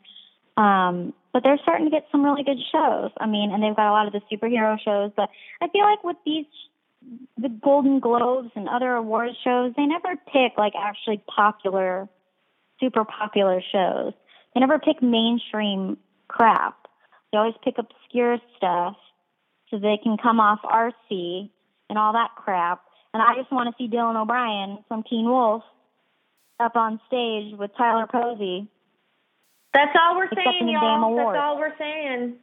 um, 0.56 1.12
but 1.32 1.42
they're 1.42 1.58
starting 1.58 1.86
to 1.86 1.90
get 1.90 2.06
some 2.10 2.24
really 2.24 2.42
good 2.44 2.58
shows. 2.72 3.10
I 3.18 3.26
mean, 3.26 3.50
and 3.52 3.62
they've 3.62 3.74
got 3.76 3.90
a 3.90 3.92
lot 3.92 4.06
of 4.06 4.12
the 4.12 4.22
superhero 4.30 4.78
shows. 4.80 5.10
But 5.16 5.30
I 5.60 5.68
feel 5.68 5.82
like 5.84 6.02
with 6.04 6.16
these, 6.24 6.46
the 7.36 7.48
Golden 7.48 7.98
Globes 8.00 8.50
and 8.54 8.68
other 8.68 8.94
awards 8.94 9.36
shows, 9.42 9.74
they 9.76 9.84
never 9.86 10.16
pick 10.32 10.56
like 10.56 10.74
actually 10.76 11.18
popular, 11.26 12.08
super 12.80 13.04
popular 13.04 13.60
shows. 13.72 14.14
They 14.54 14.60
never 14.60 14.78
pick 14.78 15.02
mainstream 15.02 15.98
crap. 16.28 16.86
They 17.32 17.38
always 17.38 17.54
pick 17.64 17.74
obscure 17.78 18.38
stuff 18.56 18.96
so 19.70 19.78
they 19.78 19.98
can 20.02 20.16
come 20.16 20.40
off 20.40 20.60
RC 20.62 21.50
and 21.90 21.98
all 21.98 22.12
that 22.12 22.30
crap. 22.36 22.82
And 23.12 23.22
I 23.22 23.34
just 23.36 23.50
want 23.52 23.68
to 23.68 23.74
see 23.78 23.90
Dylan 23.90 24.20
O'Brien 24.20 24.78
from 24.88 25.02
Teen 25.08 25.26
Wolf 25.26 25.62
up 26.60 26.76
on 26.76 27.00
stage 27.06 27.56
with 27.58 27.70
Tyler 27.76 28.06
Posey. 28.10 28.68
That's 29.74 29.92
all 30.00 30.16
we're 30.16 30.28
saying, 30.34 30.68
y'all. 30.68 31.16
That's 31.16 31.38
all 31.40 31.58
we're 31.58 31.76
saying. 31.78 32.36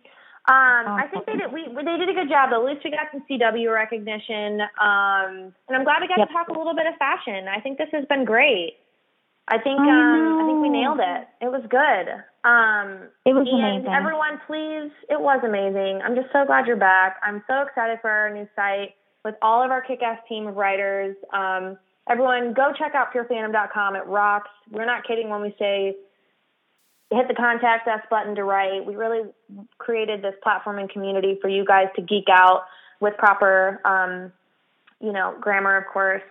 Um, 0.47 0.85
I 0.93 1.07
think 1.11 1.25
they 1.25 1.33
did. 1.33 1.51
We 1.51 1.65
they 1.65 1.97
did 1.97 2.09
a 2.09 2.13
good 2.13 2.29
job. 2.29 2.53
At 2.53 2.63
least 2.63 2.85
we 2.85 2.91
got 2.91 3.09
some 3.11 3.23
CW 3.29 3.73
recognition, 3.73 4.61
um, 4.77 5.49
and 5.65 5.73
I'm 5.73 5.83
glad 5.83 6.01
we 6.01 6.07
got 6.07 6.19
Yep. 6.19 6.27
to 6.27 6.33
talk 6.33 6.47
a 6.49 6.53
little 6.53 6.75
bit 6.75 6.85
of 6.85 6.93
fashion. 6.97 7.47
I 7.47 7.59
think 7.61 7.79
this 7.79 7.89
has 7.91 8.05
been 8.05 8.25
great. 8.25 8.77
I 9.47 9.59
think 9.59 9.79
I 9.79 9.89
um, 9.89 10.39
I 10.41 10.47
think 10.47 10.61
we 10.61 10.69
nailed 10.69 10.99
it. 10.99 11.27
It 11.41 11.51
was 11.51 11.61
good. 11.69 12.09
Um, 12.49 13.09
It 13.25 13.33
was 13.33 13.47
and 13.49 13.59
amazing. 13.61 13.93
everyone, 13.93 14.39
please, 14.47 14.91
it 15.09 15.19
was 15.19 15.41
amazing. 15.43 16.01
I'm 16.03 16.15
just 16.15 16.31
so 16.33 16.45
glad 16.45 16.65
you're 16.65 16.77
back. 16.77 17.17
I'm 17.23 17.43
so 17.47 17.61
excited 17.61 17.99
for 18.01 18.09
our 18.09 18.33
new 18.33 18.47
site 18.55 18.95
with 19.23 19.35
all 19.41 19.63
of 19.63 19.71
our 19.71 19.81
kick-ass 19.81 20.19
team 20.29 20.47
of 20.47 20.55
writers. 20.55 21.15
Um, 21.33 21.77
everyone, 22.09 22.53
go 22.53 22.71
check 22.77 22.93
out 22.95 23.13
purefandom.com. 23.13 23.95
It 23.95 24.05
rocks. 24.07 24.49
We're 24.71 24.85
not 24.85 25.05
kidding 25.07 25.29
when 25.29 25.41
we 25.41 25.55
say 25.59 25.95
hit 27.11 27.27
the 27.27 27.33
contact 27.35 27.87
us 27.87 28.01
button 28.09 28.35
to 28.35 28.43
write. 28.43 28.85
We 28.85 28.95
really 28.95 29.29
created 29.77 30.21
this 30.23 30.33
platform 30.41 30.79
and 30.79 30.89
community 30.89 31.37
for 31.41 31.49
you 31.49 31.65
guys 31.65 31.87
to 31.95 32.01
geek 32.01 32.25
out 32.31 32.63
with 32.99 33.15
proper, 33.17 33.79
um, 33.85 34.31
you 34.99 35.11
know, 35.11 35.35
grammar, 35.39 35.77
of 35.77 35.85
course. 35.91 36.23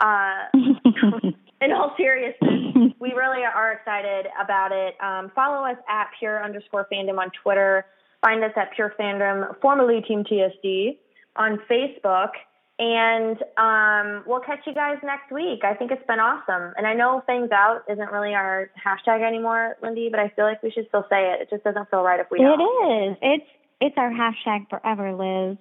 Uh, 0.00 0.46
in 1.60 1.72
all 1.72 1.94
seriousness, 1.96 2.92
we 3.00 3.12
really 3.12 3.42
are 3.44 3.72
excited 3.72 4.26
about 4.42 4.72
it. 4.72 4.94
Um, 5.02 5.30
follow 5.34 5.64
us 5.64 5.76
at 5.88 6.08
pure 6.18 6.42
underscore 6.42 6.86
fandom 6.92 7.18
on 7.18 7.30
Twitter. 7.42 7.86
Find 8.22 8.42
us 8.44 8.52
at 8.56 8.72
pure 8.74 8.94
fandom, 8.98 9.58
formerly 9.60 10.02
Team 10.02 10.24
TSD, 10.24 10.98
on 11.36 11.58
Facebook. 11.70 12.30
And 12.78 13.38
um, 13.56 14.24
we'll 14.26 14.40
catch 14.40 14.60
you 14.66 14.74
guys 14.74 14.96
next 15.02 15.32
week. 15.32 15.64
I 15.64 15.72
think 15.74 15.90
it's 15.90 16.06
been 16.06 16.20
awesome. 16.20 16.74
And 16.76 16.86
I 16.86 16.92
know 16.92 17.22
Things 17.24 17.50
Out 17.50 17.84
isn't 17.90 18.12
really 18.12 18.34
our 18.34 18.70
hashtag 18.76 19.26
anymore, 19.26 19.76
Lindy, 19.82 20.08
but 20.10 20.20
I 20.20 20.28
feel 20.36 20.44
like 20.44 20.62
we 20.62 20.70
should 20.70 20.86
still 20.88 21.06
say 21.08 21.32
it. 21.32 21.40
It 21.40 21.50
just 21.50 21.64
doesn't 21.64 21.88
feel 21.88 22.02
right 22.02 22.20
if 22.20 22.26
we 22.30 22.38
don't. 22.38 22.60
it 22.60 23.10
is. 23.10 23.16
It's 23.22 23.50
it's 23.80 23.96
our 23.96 24.10
hashtag 24.10 24.68
forever, 24.68 25.12
Liz. 25.12 25.56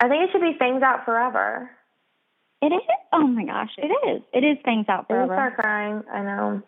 I 0.00 0.08
think 0.08 0.24
it 0.24 0.30
should 0.32 0.42
be 0.42 0.52
Things 0.58 0.82
Out 0.82 1.04
Forever. 1.06 1.70
It 2.66 2.74
is. 2.74 2.82
Oh 3.12 3.26
my 3.26 3.44
gosh, 3.44 3.70
it 3.78 3.92
is. 4.08 4.22
It 4.32 4.44
is 4.44 4.58
things 4.64 4.86
out 4.88 5.06
forever. 5.06 5.34
start 5.34 5.56
crying. 5.56 6.02
I 6.12 6.22
know. 6.22 6.62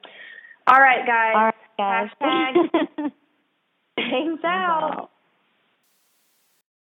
All 0.68 0.80
right, 0.80 1.04
guys. 1.04 1.34
All 1.34 1.44
right, 1.44 1.54
guys. 1.76 2.08
Hashtag 2.22 3.12
Things. 3.96 4.38
Out. 4.44 5.10